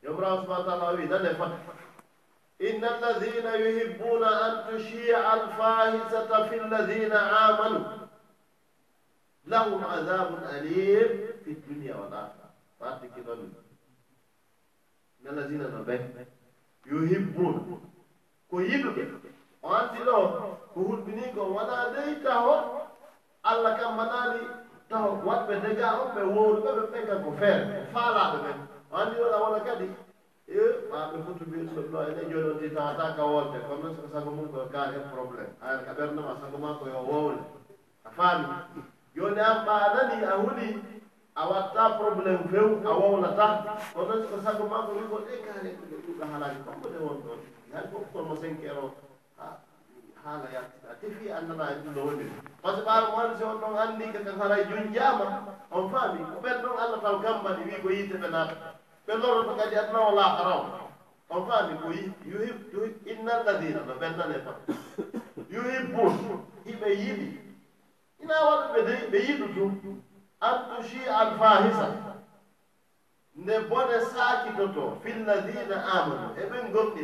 yomrawo 0.03 0.37
subahana 0.41 0.65
taala 0.65 0.85
o 0.91 0.95
wi 0.95 1.03
يمرأة 1.03 1.33
سبحانه 1.33 1.73
inna 2.59 2.91
ويدن 3.17 3.47
إن 3.47 4.23
an 4.23 4.53
tushia 4.67 5.17
alfahisata 5.33 6.49
fi 6.49 6.55
الفاحشة 6.55 7.19
amanu 7.47 7.79
lahum 9.47 9.83
آمنوا 9.83 10.49
alim 10.53 11.09
fi 11.43 11.51
dunia 11.67 11.95
wal 11.95 12.13
akhira 12.13 12.47
والآخرة 12.79 12.99
فأنت 12.99 13.03
inna 15.23 15.41
إن 15.45 15.71
no 15.71 15.83
ɓe 15.83 15.95
yuhibbun 16.85 17.55
ko 18.49 18.55
yiɗuɓe 18.59 19.03
o 19.63 19.67
anti 19.79 19.99
ɗo 20.07 20.15
ko 20.73 20.79
hulɓini 20.87 21.25
ko 21.35 21.41
wona 21.55 21.77
dey 21.95 22.11
taho 22.23 22.53
allah 23.43 23.77
kam 23.79 23.95
manani 23.97 24.41
taho 24.89 25.09
watɓe 25.27 25.53
dega 25.63 25.87
on 26.01 26.09
ɓe 26.15 26.21
wowruɓe 26.35 26.69
ɓe 26.77 26.83
ɓen 26.91 27.05
kan 27.07 27.23
ko 27.23 27.31
feere 27.39 27.63
ko 27.71 27.79
faalaɓe 27.93 28.37
ɓen 28.43 28.72
andiroɗa 28.99 29.37
wona 29.43 29.59
kadi 29.65 29.87
e 30.47 30.59
maɓe 30.91 31.17
fotu 31.25 31.43
mbiɗum 31.47 31.91
ɗo 31.91 31.99
ene 32.09 32.21
joni 32.29 32.49
on 32.51 32.59
titata 32.59 33.15
ka 33.15 33.23
wolde 33.25 33.57
comme 33.67 33.81
noon 33.83 33.95
soko 33.95 34.07
sago 34.13 34.29
mum 34.31 34.47
koyo 34.51 34.67
kaal 34.73 34.91
hen 34.93 35.05
probléme 35.11 35.53
ayata 35.61 35.85
ka 35.85 35.91
e 35.91 35.95
ɓerdema 35.97 36.37
sago 36.41 36.57
ma 36.57 36.77
koyo 36.79 36.99
wowle 37.09 37.39
a 38.05 38.09
faami. 38.11 38.45
Joni 39.15 39.39
an 39.39 39.65
ɓaanani 39.65 40.23
a 40.23 40.33
huuli 40.41 40.67
a 41.35 41.47
watta 41.49 41.83
probléme 41.97 42.43
few 42.51 42.81
a 42.85 42.91
wowlata. 42.99 43.47
Kono 43.93 44.13
noon 44.13 44.23
soko 44.23 44.41
sago 44.43 44.63
ma 44.67 44.85
ko 44.85 44.91
wiko 44.99 45.17
ɗe 45.25 45.33
kaale 45.45 45.69
koɗe 45.79 45.95
ɗuɗa 46.05 46.25
haalaji 46.31 46.59
kamɓone 46.65 46.97
won 47.05 47.17
ɗon 47.25 47.39
hay 47.73 47.85
fof 47.91 48.03
kono 48.13 48.35
senkeer 48.35 48.77
o 48.77 48.91
haala 50.23 50.47
yartita. 50.53 50.89
Tefi 51.01 51.31
annana 51.31 51.71
e 51.71 51.75
ɗum 51.81 51.93
ɗo 51.95 52.01
woniri 52.05 52.31
par 52.61 52.75
ce 52.75 52.81
que 52.81 52.85
ɓaaro 52.85 53.07
wonde 53.15 53.37
si 53.37 53.43
on 53.43 53.57
ɗon 53.63 53.77
anndi 53.79 54.11
ka 54.13 54.19
kan 54.25 54.39
haray 54.41 54.61
e 54.61 54.67
joni 54.69 54.93
jaama 54.93 55.25
on 55.71 55.89
faami. 55.89 56.19
Ko 56.19 56.37
ɓen 56.43 56.61
ɗon 56.61 56.77
allah 56.83 56.99
taw 57.01 57.19
gam 57.23 57.43
wi 57.65 57.81
ko 57.81 57.89
yiite 57.89 58.17
ɓe 58.21 58.29
naata. 58.29 58.82
ɓe 59.05 59.13
ɓellorɗo 59.15 59.51
kadi 59.59 59.75
adnawo 59.75 60.11
lahara 60.15 60.53
o 60.57 60.65
on 61.29 61.45
faami 61.47 61.73
ko 61.81 61.87
yuhib 62.29 62.57
inna 63.05 63.31
alladina 63.39 63.79
no 63.87 63.93
ɓennane 64.01 64.37
fa 64.45 64.51
yuhibbun 65.49 66.13
hiɓe 66.65 66.87
yiɗi. 67.01 67.27
Ina 68.23 68.35
waɗa 68.47 68.65
ɓe 68.73 68.79
de 68.87 68.93
ɓe 69.11 69.17
yiɗu 69.27 69.45
tum 69.55 70.01
an 70.39 70.55
tushi 70.69 70.99
alfahisa 71.19 71.87
nde 73.35 73.59
bone 73.69 73.99
saakitoto 74.13 74.83
filladina 75.03 75.75
amanu 75.95 76.27
eɓen 76.41 76.65
gomɗi 76.73 77.03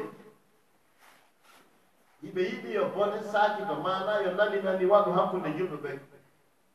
hiɓe 2.23 2.41
yiɗi 2.49 2.69
yo 2.75 2.83
bone 2.95 3.17
saakito 3.31 3.75
mana 3.85 4.21
yo 4.23 4.31
nani 4.37 4.61
nani 4.61 4.85
waɗu 4.85 5.11
hakkunde 5.17 5.49
yimɓe 5.57 5.77
ɓe. 5.83 5.91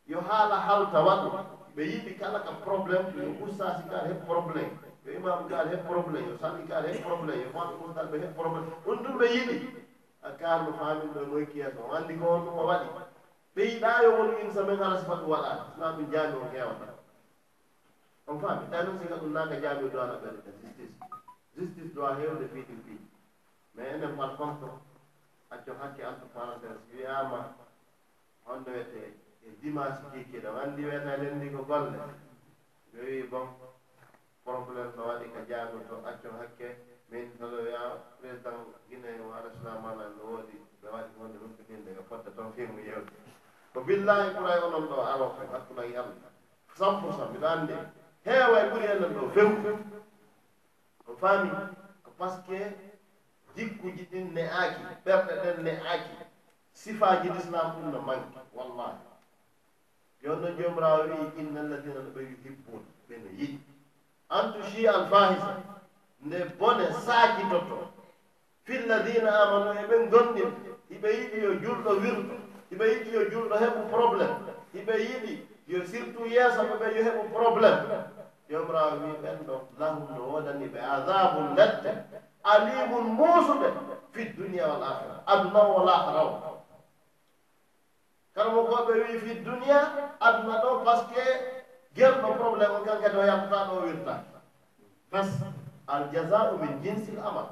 Yo 0.06 0.20
haala 0.20 0.56
halta 0.66 0.98
waɗu. 1.06 1.28
Ɓe 1.76 1.82
yiɗi 1.90 2.18
kala 2.20 2.38
ka 2.44 2.50
probléme 2.64 3.08
yo 3.16 3.44
ustasi 3.46 3.82
kala 3.88 4.08
heɓ 4.08 4.20
probléme 4.26 4.83
yo 5.04 5.12
imam 5.18 5.48
kaal 5.48 5.68
heen 5.68 5.82
probléme 5.88 6.28
yo 6.30 6.36
sanni 6.38 6.66
kaal 6.68 6.84
heen 6.86 7.02
probléme 7.04 7.42
yo 7.44 7.50
fatu 7.56 7.74
kontal 7.80 8.06
ɓe 8.10 8.16
heen 8.22 8.34
probléme 8.34 8.66
ɗum 8.84 8.98
ɗum 9.04 9.16
ɓe 9.18 9.26
yiɗi. 9.34 9.56
A 10.22 10.30
kaalno 10.40 10.72
faaminɗo 10.78 11.20
ɗo 11.20 11.26
moye 11.30 11.46
kiyeto 11.52 11.80
o 11.88 11.92
anndi 11.96 12.14
ko 12.20 12.26
on 12.34 12.44
ɗum 12.44 12.58
o 12.58 12.66
waɗi. 12.70 12.88
Ɓe 13.54 13.62
yiɗaa 13.70 14.02
yo 14.02 14.10
won 14.18 14.30
insa 14.44 14.62
men 14.66 14.82
ala 14.82 14.98
sifa 15.00 15.14
ɗum 15.20 15.28
waɗaani 15.30 15.62
sina 15.74 15.86
ɗum 15.96 16.10
jaami 16.12 16.36
o 16.36 16.48
heewata 16.52 16.94
on 18.26 18.40
faami 18.40 18.70
tawi 18.70 18.84
noon 18.86 18.98
sika 18.98 19.16
ɗum 19.16 19.32
naaka 19.32 19.60
jaami 19.60 19.90
do 19.90 20.00
ana 20.00 20.14
ɓerɗe 20.22 20.40
justice 20.62 20.94
justice 21.56 21.94
doit 21.94 22.16
heewde 22.18 22.48
fiiɗin 22.52 22.80
fii 22.86 22.98
mais 23.74 23.92
enen 23.94 24.16
par 24.16 24.36
contre 24.36 24.68
acco 25.50 25.72
hakke 25.80 26.02
entre 26.02 26.26
parentése 26.34 26.80
wiyaama 26.92 27.40
honno 28.46 28.70
wiyete 28.72 29.00
e 29.46 29.48
dimanche 29.60 30.02
kiikiiɗo 30.12 30.50
anndi 30.62 30.82
wiyata 30.84 31.16
lenndi 31.22 31.50
ko 31.54 31.62
golle. 31.68 31.98
Yo 32.94 33.00
wii 33.04 33.28
bon. 33.30 33.46
probléme 34.44 34.92
no 34.96 35.02
waɗi 35.08 35.26
ko 35.32 35.38
jaamirto 35.48 35.94
acco 36.10 36.28
hakke. 36.40 36.68
Min 37.10 37.30
toloya 37.38 37.80
président 38.20 38.64
guine 38.88 39.10
o 39.24 39.32
alaslamana 39.38 40.04
no 40.16 40.22
woodi 40.30 40.56
ɓe 40.82 40.88
waɗi 40.94 41.12
wonde 41.20 41.36
rumpitinde 41.42 41.90
ɓe 41.96 42.02
fodde 42.08 42.30
toon 42.36 42.52
fimu 42.56 42.78
yewde 42.88 43.12
ko 43.72 43.78
billahi 43.86 44.28
ɓuray 44.36 44.58
onon 44.66 44.84
ɗo 44.90 44.96
alo 45.12 45.26
hakkunay 45.52 45.92
allah. 46.00 46.30
Cent 46.78 47.00
pour 47.00 47.12
cent 47.16 47.28
mbiɗa 47.30 47.48
anndi 47.52 47.74
heewa 48.24 48.56
e 48.62 48.70
ɓuri 48.70 48.86
enen 48.92 49.12
ɗo 49.16 49.22
few 49.34 49.48
o 51.06 51.12
faami 51.20 51.50
ko 52.04 52.10
par 52.18 52.30
ce 52.30 52.38
que 52.46 52.58
jikkuji 53.56 54.02
ɗin 54.10 54.32
ne 54.34 54.42
aaki 54.58 54.82
ɓerɗe 55.04 55.34
ɗen 55.42 55.62
ne 55.64 55.70
aaki 55.90 56.12
sifaji 56.72 57.28
l'islam 57.34 57.66
ɗum 57.74 57.90
no 57.92 58.00
manque 58.00 58.38
wallahi 58.56 58.98
joni 60.22 60.40
noon 60.42 60.56
joomirawo 60.58 61.02
wi 61.10 61.40
inna 61.40 61.60
alladina 61.60 62.00
no 62.02 62.10
ɓe 62.16 62.20
yuhibbun 62.30 62.82
ɓe 63.08 63.14
no 63.22 63.30
yiɗi. 63.38 63.73
an 64.38 64.52
tushi 64.52 64.88
alfahisa 64.88 65.52
nde 66.26 66.38
bone 66.58 66.84
saakitotto 67.06 67.78
filladina 68.66 69.30
amanu 69.42 69.70
eɓe 69.82 69.96
gonɗi 70.12 70.42
hiɓe 70.90 71.08
yiɗi 71.18 71.38
yo 71.44 71.50
julɗo 71.62 71.90
wirɗo 72.02 72.34
hiɓe 72.70 72.84
yiɗi 72.92 73.10
yo 73.16 73.22
julɗo 73.32 73.54
heɓu 73.62 73.80
probléme 73.92 74.36
hiɓe 74.74 74.94
yiɗi 75.08 75.32
yo 75.70 75.78
surtout 75.90 76.26
yeeso 76.34 76.60
ɓeɓe 76.70 76.86
yo 76.96 77.00
heɓu 77.08 77.22
probléme 77.34 77.96
yomrawo 78.50 78.92
wi 79.02 79.10
ɓen 79.22 79.38
ɗo 79.46 79.54
lahum 79.78 80.04
no 80.16 80.22
wodani 80.32 80.66
ɓe 80.72 80.80
adabum 80.94 81.46
ledde 81.56 81.90
alimum 82.52 83.06
muusuɓe 83.18 83.68
fi 84.12 84.22
dunia 84.36 84.64
wal 84.70 84.82
ahira 84.90 85.16
aduna 85.32 85.60
wal 85.72 85.88
ahira 85.96 86.20
o 86.24 86.32
karmo 88.34 88.60
koɓe 88.70 88.92
wi 89.02 89.18
fi 89.24 89.32
dunia 89.46 89.78
aduna 90.26 90.54
ɗo 90.62 90.70
par 90.84 90.98
ce 90.98 91.04
que 91.14 91.24
gerɗo 91.94 92.28
probléme 92.38 92.78
kan 92.84 93.00
kadi 93.02 93.16
o 93.16 93.24
yaltata 93.24 93.64
ɗo 93.70 93.82
wirta. 93.86 94.24
Bas 95.10 95.28
aljasau 95.86 96.58
min 96.58 96.82
jinsil 96.82 97.18
amal. 97.18 97.46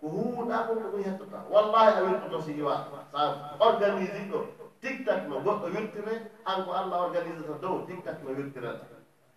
Ko 0.00 0.08
hummuɗa 0.08 0.66
ko 0.66 0.74
ko 0.74 0.88
ɗum 0.92 1.02
hettata. 1.04 1.38
Wallahi 1.50 1.98
a 1.98 2.02
wirtoto 2.02 2.40
si 2.42 2.52
iwa 2.52 2.86
sa 3.12 3.56
organise 3.60 4.20
ɗo. 4.30 4.46
Tic 4.80 5.04
tac 5.06 5.28
no 5.28 5.40
goɗɗo 5.40 5.66
wirtire 5.74 6.30
an 6.46 6.64
ko 6.64 6.70
allah 6.72 6.98
organisata 7.06 7.60
dow 7.60 7.84
tic 7.86 8.02
tac 8.04 8.22
no 8.24 8.30
wirtirata 8.32 8.86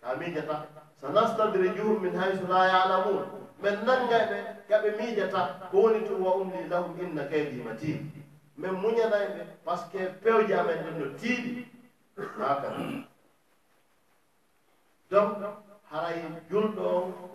ka 0.00 0.14
miijata 0.16 0.66
so 1.00 1.08
nastadrijuhum 1.08 2.00
min 2.02 2.14
haysu 2.16 2.46
la 2.48 2.66
yalamun. 2.66 3.24
Min 3.62 3.74
nanngay 3.84 4.24
ɓe 4.30 4.38
kaɓe 4.68 4.96
miijata 4.98 5.68
ko 5.70 5.76
woni 5.82 6.04
tum 6.08 6.22
wa 6.24 6.32
umli 6.36 6.68
lahum 6.68 6.96
inna 7.00 7.24
kaydi 7.28 7.62
matin. 7.62 8.10
Min 8.56 8.70
muñanayɓe 8.72 9.46
par 9.64 9.78
ce 9.78 9.84
que 9.92 10.04
pewje 10.22 10.54
amen 10.54 10.78
ɗen 10.84 10.98
no 10.98 11.06
tiiɗi. 11.18 11.66
Haka 12.38 12.68
donc 15.14 15.36
haray 15.90 16.18
julɗo 16.50 16.82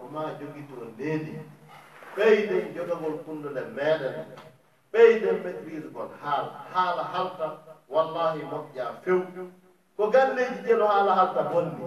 o 0.01 0.05
ma 0.13 0.21
maa 0.21 0.31
jogito 0.39 0.75
leydi 0.97 1.33
ɓeyden 2.15 2.65
jogagol 2.75 3.15
kundude 3.25 3.61
meeɗen. 3.75 4.15
Ɓeyden 4.93 5.35
maitrise 5.43 5.87
gol 5.95 6.09
haala 6.21 6.51
haala 6.73 7.03
halta 7.13 7.45
wallahi 7.93 8.41
moƴƴa 8.51 8.85
few. 9.03 9.17
Ko 9.97 10.03
galleji 10.13 10.59
jelo 10.67 10.85
haala 10.87 11.11
halta 11.19 11.41
bonni. 11.51 11.85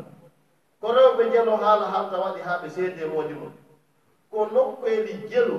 Ko 0.81 0.87
rewɓe 0.96 1.24
jelo 1.33 1.57
haala 1.62 1.87
halta 1.94 2.16
waɗi 2.24 2.40
haa 2.46 2.59
ɓe 2.62 2.68
seede 2.74 3.05
moodi 3.12 3.35
mum 3.35 3.52
ko 4.31 4.46
nokkoeli 4.55 5.12
jelu 5.31 5.55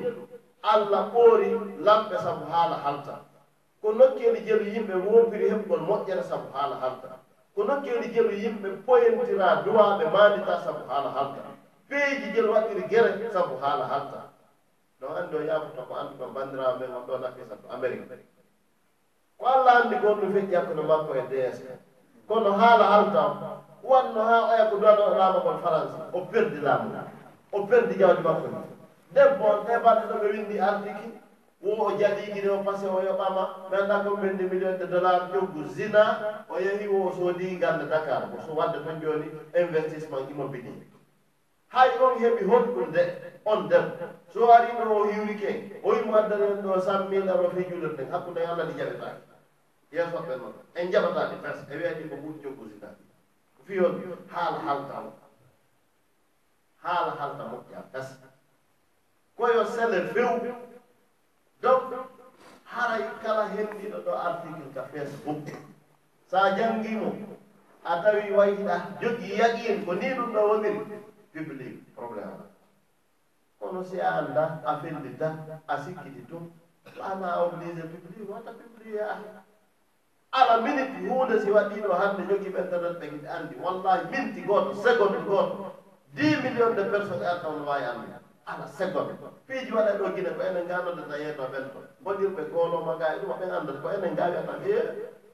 allah 0.73 1.01
ɓoori 1.13 1.47
lamɓe 1.85 2.15
sabu 2.23 2.45
haala 2.51 2.75
halta. 2.85 3.15
Ko 3.81 3.87
nokkeeli 3.93 4.39
jelu 4.47 4.65
yimɓe 4.73 4.93
woopiri 5.07 5.45
heɓgol 5.51 5.81
moƴƴere 5.89 6.23
sabu 6.23 6.47
haala 6.53 6.75
halta. 6.75 7.12
ko 7.55 7.63
nokkeeli 7.63 8.07
jelu 8.13 8.31
yimɓe 8.41 8.69
poyentira 8.85 9.47
duwaɓe 9.65 10.05
maanita 10.13 10.53
sabu 10.65 10.83
haala 10.89 11.09
halta. 11.09 11.41
Peeji 11.89 12.31
jelu 12.33 12.51
waɗiri 12.53 12.83
gere 12.89 13.29
sabu 13.33 13.55
haala 13.61 13.85
halta. 13.85 14.19
No 15.01 15.07
anndi 15.15 15.35
o 15.35 15.41
yaafuta 15.41 15.81
ko 15.87 15.93
anndi 15.95 16.15
ɗo 16.19 16.25
banndiraaɓe 16.35 16.79
men 16.79 16.95
on 16.97 17.05
ɗo 17.07 17.17
nafisa 17.21 17.55
to 17.61 17.67
amérique 17.75 18.17
ko 19.37 19.45
allah 19.45 19.73
anndi 19.83 19.95
gonɗo 19.95 20.25
feƴƴi 20.33 20.55
hakkude 20.55 20.81
makko 20.87 21.11
e 21.15 21.21
ds. 21.29 21.57
Kono 22.27 22.51
haala 22.51 22.83
halta 22.83 23.21
wanno 23.83 24.21
haa 24.29 24.47
oya 24.51 24.65
ko 24.69 24.75
duwano 24.77 25.03
o 25.05 25.15
laama 25.17 25.39
kon 25.39 25.57
france 25.61 25.93
o 26.13 26.19
perdi 26.31 26.59
laamu. 26.61 26.89
O 27.51 27.65
perdi 27.67 27.95
jawdi 27.99 28.21
makko 28.23 28.47
ni. 28.47 28.57
Debbo 29.13 29.43
on 29.45 29.65
heɓaɗe 29.67 30.03
ɗo 30.09 30.15
ɓe 30.21 30.27
winndi 30.33 30.59
artiki 30.59 31.07
mo 31.63 31.71
o 31.85 31.97
jalliɗiɗi 31.99 32.49
o 32.49 32.63
passé 32.63 32.87
o 32.87 32.99
yoɓama 33.07 33.43
ganda 33.71 34.03
ko 34.03 34.17
mendi 34.17 34.43
million 34.43 34.77
de 34.77 34.85
dollar 34.85 35.31
joggu 35.33 35.63
zina 35.75 36.03
o 36.49 36.59
yehi 36.59 36.87
o 36.87 37.11
soodi 37.11 37.57
ganda 37.59 37.85
dakar 37.85 38.29
o 38.37 38.41
so 38.45 38.53
wadde 38.53 38.83
tan 38.85 38.99
jooni 39.01 39.31
investissement 39.55 40.29
immobilier 40.29 40.83
hay 41.69 41.89
on 41.99 42.19
heɓi 42.19 42.43
honɗum 42.45 42.91
de 42.91 43.01
on 43.45 43.67
debbo 43.69 43.95
so 44.33 44.51
arino 44.51 44.91
o 44.99 45.03
hiwrike 45.07 45.79
o 45.83 45.93
yimo 45.93 46.15
addana 46.17 46.61
ɗo 46.63 46.81
cent 46.81 47.09
mille 47.09 47.29
ar 47.31 47.39
o 47.39 47.49
fijude 47.49 47.87
nden 47.93 48.11
hakkude 48.11 48.39
e 48.41 48.45
allah 48.45 48.65
ɗi 48.67 48.73
jaɓetaake 48.79 49.21
yeesoɓe 49.91 50.35
noon 50.35 50.53
en 50.75 50.91
jaɓataɗi 50.91 51.35
presque 51.41 51.71
e 51.73 51.77
wiyaɗi 51.77 52.09
ko 52.09 52.15
ɓuuri 52.15 52.39
joggu 52.43 52.63
zina. 52.69 52.89
Fiyon 53.65 53.93
haala 54.33 54.57
haltamo 54.67 55.11
haala 56.83 57.11
halta 57.19 57.43
moƴƴa 57.51 57.81
pes 57.91 58.07
koyo 59.37 59.65
sele 59.65 60.07
few 60.13 60.62
donc 61.63 61.83
haray 62.73 63.03
kala 63.23 63.43
hendiɗo 63.55 63.97
ɗo 64.05 64.11
article 64.27 64.67
ka 64.75 64.83
facebook. 64.91 65.47
So 66.29 66.37
a 66.37 66.51
janngimo 66.57 67.09
a 67.85 68.01
tawi 68.03 68.31
wayiɗa 68.37 68.75
jogi 69.01 69.37
yaqin 69.39 69.85
ko 69.85 69.93
ni 69.93 70.07
ɗum 70.17 70.33
ɗo 70.33 70.41
woniri 70.49 70.79
public 71.33 71.95
probléme 71.95 72.43
kono 73.59 73.83
si 73.83 73.99
a 73.99 74.09
annda 74.19 74.61
a 74.65 74.77
felldita 74.81 75.29
a 75.67 75.77
sikkiti 75.83 76.25
tun 76.27 76.51
ana 77.01 77.43
obligé 77.43 77.81
public 78.03 78.29
wata 78.29 78.51
publie 78.51 78.99
a 78.99 79.15
ala 80.31 80.61
minute 80.61 80.91
huunde 81.07 81.39
si 81.41 81.49
waɗiɗo 81.51 81.93
hannde 81.99 82.23
jogii 82.29 82.51
ɓentanat 82.55 82.99
ɓe 82.99 83.05
kiɗi 83.09 83.27
anndi. 83.27 83.55
Wallahi 83.63 84.03
minti 84.11 84.41
gooto 84.41 84.73
seconde 84.83 85.19
gooto 85.27 85.71
dix 86.15 86.43
million 86.43 86.75
de 86.75 86.83
personnes 86.91 87.23
ar 87.25 87.41
taw 87.41 87.51
no 87.57 87.65
waawi 87.65 87.83
annde 87.85 88.22
ala 88.45 88.67
segonde 88.67 89.13
piiji 89.47 89.71
waɗa 89.75 89.97
ɗo 89.99 90.05
gine 90.15 90.29
ko 90.35 90.41
enen 90.41 90.65
nganode 90.67 91.03
tayeeto 91.09 91.43
ɓen 91.51 91.65
to. 91.73 91.79
Bonirɓe 92.03 92.43
gooloma 92.51 92.93
ga 92.99 93.07
e 93.15 93.19
ɗuma 93.21 93.35
ɓen 93.39 93.51
anndata 93.51 93.79
ko 93.81 93.87
enen 93.95 94.13
ngaawi 94.13 94.35
atan 94.37 94.61
e 94.67 94.75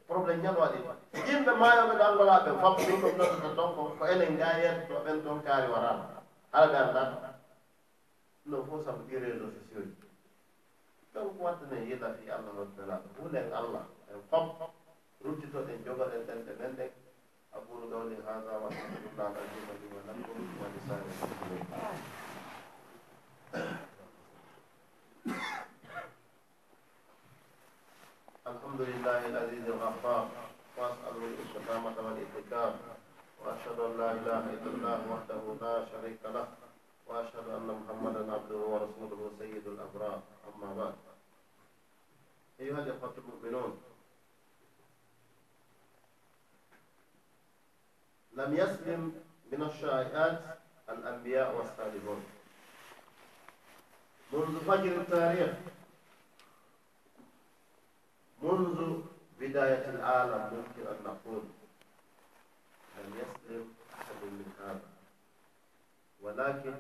probléme 0.08 0.42
ñan 0.44 0.56
waɗi. 0.62 0.80
Yimɓe 1.28 1.52
maayoɓe 1.62 1.94
ɗo 2.00 2.04
angolaɓe 2.10 2.50
fam 2.62 2.74
ɗum 2.78 3.00
ɗum 3.02 3.14
noddata 3.18 3.50
donc 3.58 3.76
ko 4.00 4.04
enen 4.14 4.32
ngaayetto 4.38 4.96
ɓen 5.06 5.24
toon 5.24 5.40
kaari 5.46 5.68
warama 5.74 6.06
ala 6.52 6.68
ɓe 6.72 6.78
anndata 6.78 7.30
non 8.46 8.66
fof 8.68 8.86
sabu 8.86 9.02
ɗi 9.08 9.16
réseau 9.24 9.50
sociaux 9.58 9.84
ji 9.86 9.96
donc 11.14 11.34
wattane 11.42 11.78
yiɗa 11.90 12.08
fi 12.18 12.30
allah 12.32 12.54
waddalaa 12.60 13.02
huulen 13.18 13.54
allah 13.54 13.84
en 14.14 14.22
fam 14.30 14.46
ruttitoɗen 15.24 15.84
jogoɗen 15.86 16.26
ɗenɗe 16.28 16.52
men 16.60 16.74
ɗen 16.78 16.92
أقول 17.54 17.94
قولي 17.94 18.16
هذا 18.28 18.54
وأستغفر 18.62 19.10
الله 19.12 19.28
العظيم 19.34 19.66
لي 19.82 19.88
ولكم 19.96 20.38
ولسائر 20.62 21.06
المسلمين 21.10 21.66
الحمد 28.48 28.82
لله 28.82 29.26
العزيز 29.26 29.66
الغفار 29.66 30.30
واسأله 30.78 31.24
الاستقامة 31.34 31.96
والاتكام 32.06 32.74
وأشهد 33.42 33.80
أن 33.80 33.98
لا 33.98 34.12
إله 34.12 34.44
إلا 34.54 34.70
الله 34.76 35.00
وحده 35.12 35.42
لا 35.62 35.76
شريك 35.92 36.20
له 36.26 36.48
وأشهد 37.08 37.48
أن 37.58 37.68
محمدا 37.82 38.34
عبده 38.34 38.56
ورسوله 38.58 39.32
سيد 39.40 39.68
الأبرار 39.68 40.22
أما 40.56 40.74
بعد 40.74 40.96
أيها 42.60 42.80
الإخوة 42.80 43.14
المؤمنون 43.18 43.82
لم 48.34 48.54
يسلم 48.54 49.02
من 49.52 49.62
الشائعات 49.64 50.42
الأنبياء 50.90 51.56
والصالحون 51.56 52.24
منذ 54.34 54.60
فجر 54.68 55.02
التاريخ 55.02 55.52
منذ 58.42 59.02
بداية 59.40 59.90
العالم 59.90 60.42
ممكن 60.54 60.88
أن 60.92 60.98
نقول 61.06 61.44
لم 62.98 63.14
يسلم 63.22 63.74
أحد 63.94 64.24
من 64.24 64.54
هذا 64.60 64.82
ولكن 66.22 66.74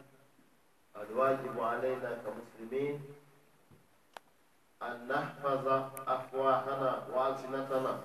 الواجب 0.95 1.60
علينا 1.60 2.18
كمسلمين 2.26 3.04
أن 4.84 5.08
نحفظ 5.08 5.68
أفواهنا 6.08 7.08
وألسنتنا 7.14 8.02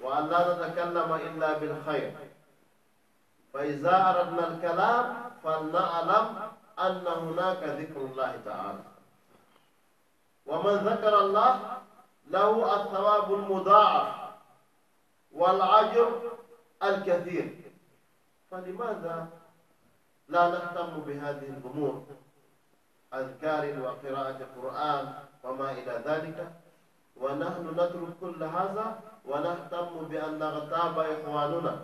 وأن 0.00 0.26
لا 0.28 0.40
نتكلم 0.68 1.12
إلا 1.14 1.58
بالخير 1.58 2.12
فإذا 3.54 4.10
أردنا 4.10 4.48
الكلام 4.48 5.30
فلنعلم 5.44 6.50
أن 6.80 7.06
هناك 7.06 7.62
ذكر 7.62 8.00
الله 8.00 8.40
تعالى 8.44 8.84
ومن 10.46 10.74
ذكر 10.74 11.18
الله 11.18 11.78
له 12.30 12.74
الثواب 12.76 13.34
المضاعف 13.34 14.14
والعجر 15.32 16.20
الكثير 16.82 17.56
فلماذا 18.50 19.26
لا 20.28 20.48
نهتم 20.48 21.00
بهذه 21.00 21.48
الأمور 21.48 22.02
أذكار 23.14 23.80
وقراءة 23.80 24.36
القرآن 24.40 25.14
وما 25.44 25.70
إلى 25.72 26.02
ذلك 26.06 26.52
ونحن 27.16 27.68
نترك 27.74 28.08
كل 28.20 28.42
هذا 28.42 29.00
ونهتم 29.24 30.08
بأن 30.08 30.38
نغتاب 30.38 30.98
إخواننا 30.98 31.80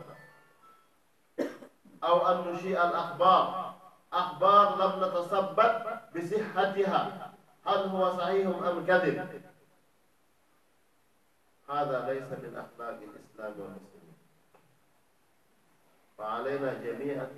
أو 2.05 2.27
أن 2.27 2.53
نشيء 2.53 2.85
الأخبار 2.87 3.74
أخبار 4.15 4.67
لم 4.81 4.93
نتثبت 5.05 5.75
بصحتها. 6.17 7.35
هل 7.67 7.79
هو 7.79 8.19
صحيح 8.19 8.47
أم 8.47 8.87
كذب؟ 8.87 9.17
هذا 11.69 11.97
ليس 12.13 12.29
من 12.45 12.53
أخلاق 12.57 12.99
الإسلام 13.09 13.61
والمسلمين. 13.61 14.17
فعلينا 16.19 16.71
جميعا 16.75 17.29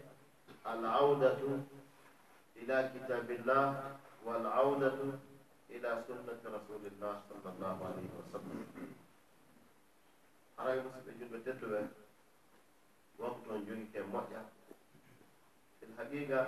العودة 0.67 1.39
إلى 2.57 2.91
كتاب 2.95 3.31
الله 3.31 3.97
والعودة 4.25 4.99
إلى 5.71 6.05
سنة 6.09 6.41
رسول 6.57 6.83
الله 6.87 7.15
صلى 7.29 7.53
الله 7.53 7.77
عليه 7.87 8.09
وسلم. 8.19 8.67
أرى 10.61 10.79
يمسك 10.79 11.07
جنب 11.21 11.45
تتلوه 11.45 11.89
وقت 13.19 13.47
جنك 13.49 13.97
مؤيا 14.13 14.43
fil 15.87 15.95
haqiqa 15.99 16.41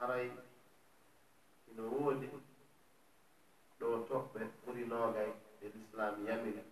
haray 0.00 0.26
ino 1.70 1.82
woodi 1.94 2.28
ɗo 3.78 3.88
toɓɓe 4.08 4.40
ɓuri 4.64 4.82
noogay 4.90 5.30
e 5.60 5.66
l'islam 5.74 6.14
yamiri 6.28 6.62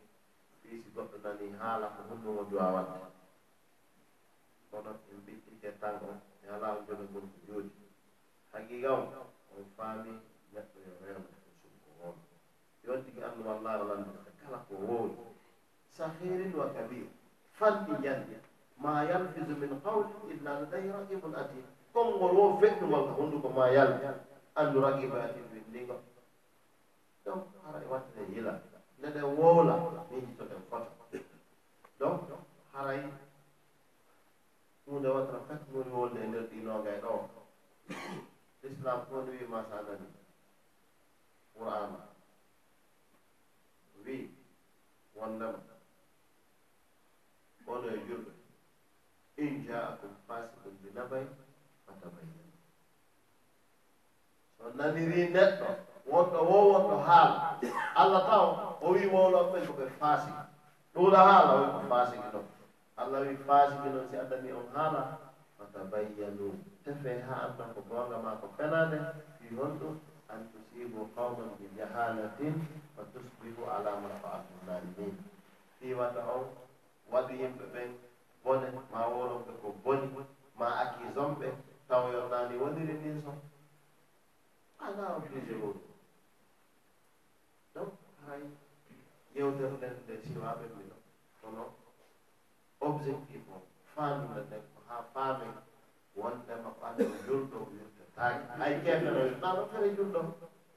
fiisi 0.61 0.89
goɗɗo 0.95 1.17
nani 1.25 1.47
haala 1.61 1.87
ko 1.95 2.01
hundumo 2.09 2.43
duwawal. 2.51 2.87
Kono 4.71 4.91
en 5.11 5.19
ɓiɗɗike 5.25 5.69
tan 5.81 5.95
o 6.09 6.11
e 6.45 6.47
ala 6.55 6.67
on 6.77 6.87
joga 6.87 7.05
gon 7.13 7.27
ko 7.33 7.39
joodi 7.47 7.71
haqiqa 8.53 8.91
o 8.93 9.03
on 9.55 9.65
faami 9.77 10.13
neɗɗo 10.53 10.79
yo 10.87 10.93
rewna 11.05 11.29
ko 11.43 11.49
sunko 11.61 11.89
woon. 12.01 12.17
Yontigi 12.85 13.21
anndu 13.27 13.41
wallahi 13.49 13.81
o 13.83 13.87
kala 14.41 14.59
ko 14.69 14.75
wowni 14.87 15.17
sahirin 15.97 16.53
wa 16.59 16.67
kabir 16.75 17.07
fanɗi 17.59 17.93
yanɗi 18.05 18.37
ma 18.77 19.03
yalfisu 19.05 19.57
min 19.57 19.81
qawlin 19.83 20.31
illa 20.31 20.61
ladayhi 20.61 20.91
raqibun 20.91 21.35
atid. 21.35 21.65
Konngol 21.93 22.33
wo 22.37 22.59
feɗɗugol 22.61 23.05
ka 23.07 23.13
hunnduko 23.19 23.49
ma 23.49 23.69
yalti 23.71 24.07
anndu 24.55 24.81
raqiba 24.81 25.19
e 25.19 25.23
atid 25.25 25.45
winndingo 25.53 25.97
donc 27.25 27.45
hara 27.65 27.81
e 27.83 27.87
wattene 27.91 28.35
yila. 28.35 28.61
Neɗen 29.01 29.25
wowla 29.39 29.75
min 30.11 30.21
jitoɗen 30.27 30.63
fota 30.71 30.91
donc 31.99 32.21
haray. 32.73 33.03
Hunde 34.87 35.09
watara 35.09 35.41
fat 35.49 35.61
woni 35.73 35.91
wolde 35.91 36.19
e 36.23 36.27
nder 36.27 36.45
ɗinoga 36.51 36.91
e 36.97 37.01
ɗo 37.01 37.15
l'islam 38.63 39.01
koni 39.09 39.31
wima 39.39 39.65
sa 39.71 39.83
nani? 39.87 40.07
Qurana 41.55 42.01
wi 44.05 44.31
wondema. 45.15 45.61
Ono 47.67 47.89
e 47.89 47.99
julɓe. 48.07 48.36
in 49.37 49.65
jaakum 49.69 50.13
fasikum 50.29 50.73
binabayi 50.83 51.27
fatabayyan 51.87 52.51
so 54.59 54.65
naniri 54.79 55.29
neɗɗo 55.35 55.69
wonɗo 56.11 56.39
wo 56.51 56.57
wonɗo 56.73 56.97
haala. 57.07 57.59
Allah 58.01 58.21
taw 58.31 58.45
o 58.81 58.87
wi 58.93 59.07
wowlon 59.13 59.53
ɓen 59.53 59.67
koɓe 59.67 59.85
fasiki 60.01 60.43
ɗuuɗa 60.95 61.19
haala 61.29 61.53
wi 61.61 61.67
ko 61.75 61.81
fasiki 61.91 62.29
ɗon. 62.33 62.45
Allah 62.97 63.21
wi 63.27 63.35
fasiki 63.47 63.89
noon 63.93 64.07
si 64.11 64.17
addani 64.17 64.51
on 64.53 64.67
haala 64.75 65.03
fatabayyanu 65.59 66.47
tefe 66.85 67.21
ha 67.29 67.35
anda 67.51 67.65
ko 67.75 67.81
gonga 67.91 68.17
ma 68.25 68.31
ko 68.41 68.47
fenade 68.57 68.99
fi 69.39 69.55
honɗum 69.57 69.95
an 70.33 70.41
tusibu 70.53 71.09
qawman 71.15 71.51
bi 71.59 71.67
jahalatin 71.77 72.55
fa 72.97 73.03
tusbihu 73.13 73.63
ala 73.77 73.91
ma 74.01 74.09
fa'atum 74.23 74.59
zalimin 74.67 75.15
fi 75.79 75.93
wata 75.95 76.21
on 76.35 76.45
waɗi 77.13 77.35
yimɓe 77.43 77.65
ɓen 77.75 77.91
bone 78.47 78.67
ma 78.93 79.01
woronɓe 79.15 79.53
ko 79.63 79.69
boni 79.85 80.07
ma 80.59 80.67
accusonɓe 80.83 81.47
taw 81.89 82.05
yonnani 82.15 82.55
woniri 82.63 82.93
ndin 82.99 83.19
son 83.25 83.39
ala 84.85 85.05
obligé 85.17 85.55
woni 85.63 85.83
donc 87.75 87.93
hay 88.27 88.43
yewterden 89.35 89.95
nde 90.03 90.15
siwaɓe 90.27 90.65
mino 90.77 90.97
kono 91.41 91.65
objectif 92.87 93.43
o 93.55 93.57
faamima 93.95 94.39
nden 94.47 94.63
ko 94.73 94.79
ha 94.89 94.97
faamen 95.13 95.53
wondema 96.21 96.69
ko 96.79 96.83
allah 96.89 97.09
julɗo 97.27 97.59
wirtataake 97.71 98.43
hay 98.61 98.75
keefenoyo 98.85 99.35
ɗano 99.43 99.63
fere 99.71 99.89
julɗo. 99.97 100.21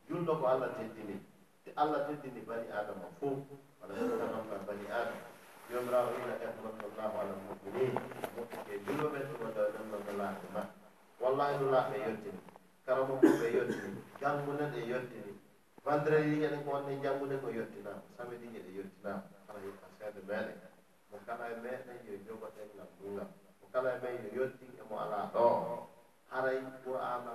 Julɗo 0.09 0.33
ko 0.41 0.45
allah 0.53 0.69
teddini. 0.77 1.15
Te 1.63 1.69
allah 1.81 1.99
teddini 2.07 2.41
bani 2.47 2.65
adama 2.79 3.07
fof 3.19 3.37
wala 3.79 3.93
tanamma 3.93 4.57
bani 4.67 4.85
adama. 4.99 5.21
jomirawo 5.71 6.09
ina 6.19 6.33
yahmatu 6.43 6.85
llahu 6.97 7.15
ala 7.21 7.33
lmuminin 7.39 7.93
moƴƴe 8.35 8.73
julluɓe 8.85 9.19
ɗumoɗo 9.29 9.61
ɗemnoɗo 9.73 10.11
laaɓe 10.19 10.45
ma 10.55 10.61
wallahi 11.21 11.53
ɗum 11.59 11.73
yettini 12.05 12.39
karamo 12.85 13.13
koɓe 13.21 13.47
yettini 13.55 13.89
janngude 14.21 14.65
ɗe 14.73 14.79
yettini 14.91 15.31
vendredi 15.85 16.41
yeɗe 16.41 16.57
ko 16.63 16.69
wonde 16.73 16.91
janngude 17.03 17.35
ko 17.41 17.47
yettinama 17.57 18.01
samedi 18.17 18.45
yeɗe 18.55 18.69
yettinama 18.77 19.21
ala 19.49 19.59
yetta 19.65 19.87
seede 19.97 20.21
meɗen 20.29 20.57
mo 21.11 21.17
kala 21.25 21.43
e 21.53 21.55
meɗen 21.63 21.97
yo 22.07 22.13
jogoɗen 22.25 22.67
ngam 22.75 22.89
ɗungam 22.99 23.29
mo 23.61 23.65
kala 23.73 23.89
e 23.95 23.99
men 24.03 24.15
yo 24.35 24.41
yetti 24.43 24.65
e 24.73 24.83
mo 24.89 24.95
ala 25.03 25.19
ɗo 25.33 25.45
haray 26.31 26.59
qur'ana 26.83 27.33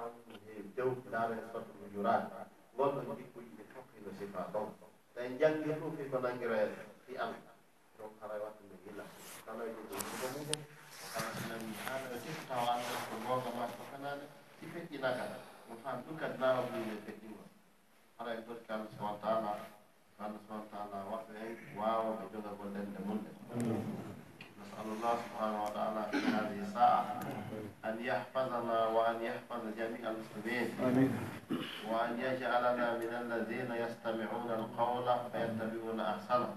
e 0.50 0.62
dew 0.76 0.90
daara 1.12 1.36
sotu 1.52 1.72
mo 1.80 1.86
jurani 1.94 2.28
gonɗo 2.76 3.14
jikkuji 3.18 3.50
ɗi 3.56 3.64
fof 3.72 3.86
hino 3.94 4.10
sifa 4.18 4.40
ɗon 4.52 4.68
tawi 5.14 5.38
janggi 5.40 5.70
fof 5.80 5.94
hiko 5.98 6.18
nanggira 6.24 6.56
e 6.62 6.68
fi 7.06 7.12
allah 7.16 7.53
donc 8.03 8.13
haray 8.21 8.39
wattude 8.43 8.75
gila 8.83 9.05
kala 9.45 9.63
jogo 9.75 9.95
jugo 10.07 10.27
muɗum 10.35 10.61
kala 11.13 11.29
sinani 11.37 11.71
haala 11.85 12.17
sif 12.23 12.37
tawa 12.49 12.69
anda 12.75 12.95
ko 13.09 13.15
gonga 13.25 13.51
ma 13.57 13.65
ko 13.75 13.83
kanade 13.91 14.25
si 14.59 14.65
feƴƴinakata 14.73 15.37
mo 15.67 15.73
fam 15.83 15.97
ɗum 16.05 16.15
kadi 16.21 16.37
nawabuyde 16.41 16.95
feƴƴingol 17.05 17.47
haray 18.17 18.37
goti 18.47 18.63
kallah 18.67 18.87
subahana 18.93 19.19
taala 19.23 19.53
kallah 20.17 20.39
subahana 20.45 20.67
taala 20.71 20.97
waɗɓe 21.11 21.33
hen 21.41 21.53
wawa 21.77 22.11
ɓe 22.19 22.25
joga 22.33 22.51
gollende 22.59 22.99
munɗe 23.07 23.31
نسأل 24.59 24.87
الله 24.95 25.13
سبحانه 25.25 25.59
وتعالى 25.65 26.01
في 26.11 26.17
هذه 26.35 26.57
الساعة 26.67 27.03
أن 27.85 27.95
يحفظنا 27.99 28.79
وأن 28.95 29.17
يحفظ 29.23 29.61
جميع 29.79 30.03
المسلمين 30.11 30.67
آمين. 30.83 31.09
وأن 31.90 32.20
يجعلنا 32.20 32.86
من 32.98 33.12
الذين 33.22 33.70
يستمعون 33.84 34.50
القول 34.50 35.06
فيتبعون 35.32 36.00
أحسنه. 36.00 36.54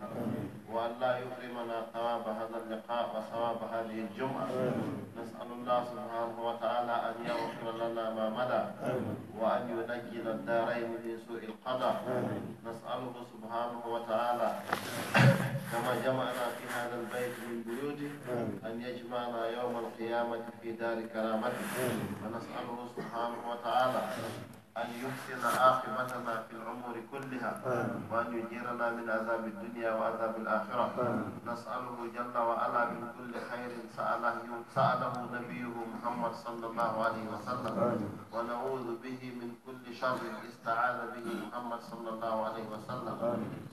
وأن 0.71 0.91
لا 0.99 1.17
يحرمنا 1.17 1.77
ثواب 1.93 2.25
هذا 2.27 2.57
اللقاء 2.63 3.05
وثواب 3.15 3.59
هذه 3.73 3.97
الجمعة. 4.07 4.47
نسأل 5.17 5.49
الله 5.51 5.79
سبحانه 5.83 6.37
وتعالى 6.47 6.95
أن 7.09 7.15
يغفر 7.25 7.87
لنا 7.87 8.05
ما 8.13 8.29
مدى 8.29 8.63
وأن 9.39 9.63
ينجل 9.69 10.27
الدارين 10.27 10.89
من 10.89 11.19
سوء 11.27 11.43
القضاء. 11.43 11.95
نسأله 12.65 13.15
سبحانه 13.33 13.81
وتعالى 13.87 14.49
كما 15.71 15.91
جمعنا 16.05 16.45
في 16.57 16.65
هذا 16.75 16.95
البيت 16.95 17.35
من 17.47 17.57
بيوته 17.67 18.11
أن 18.67 18.81
يجمعنا 18.81 19.47
يوم 19.47 19.75
القيامة 19.77 20.45
في 20.61 20.71
دار 20.71 21.01
كرامته. 21.13 21.89
ونسأله 22.23 22.77
سبحانه 22.95 23.41
وتعالى 23.51 24.01
أن 24.77 24.89
يحسن 25.03 25.41
عاقبتنا 25.41 26.33
في 26.47 26.53
الأمور 26.53 26.95
كلها 27.11 27.51
وأن 28.11 28.29
يجيرنا 28.39 28.87
من 28.97 29.09
عذاب 29.09 29.43
الدنيا 29.53 29.91
وعذاب 29.93 30.33
الآخرة. 30.37 30.87
نسأله 31.49 31.97
جل 32.15 32.37
وعلا 32.37 32.83
من 32.85 33.03
كل 33.17 33.33
خير 33.49 33.71
سأله 33.97 34.37
سأله 34.75 35.13
نبيه 35.33 35.75
محمد 35.93 36.33
صلى 36.45 36.65
الله 36.67 36.93
عليه 37.05 37.25
وسلم. 37.33 37.75
ونعوذ 38.33 38.87
به 39.03 39.21
من 39.41 39.49
كل 39.65 39.83
شر 39.95 40.21
استعاذ 40.49 40.99
به 41.15 41.27
محمد 41.43 41.81
صلى 41.91 42.09
الله 42.09 42.35
عليه 42.45 42.65
وسلم. 42.73 43.17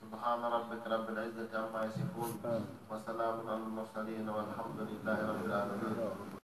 سبحان 0.03 0.41
ربك 0.57 0.83
رب 0.87 1.07
العزة 1.09 1.53
عما 1.53 1.81
يصفون. 1.85 2.33
وسلام 2.91 3.37
على 3.49 3.63
المرسلين 3.69 4.29
والحمد 4.29 4.79
لله 4.81 5.19
رب 5.31 5.43
العالمين. 5.45 6.44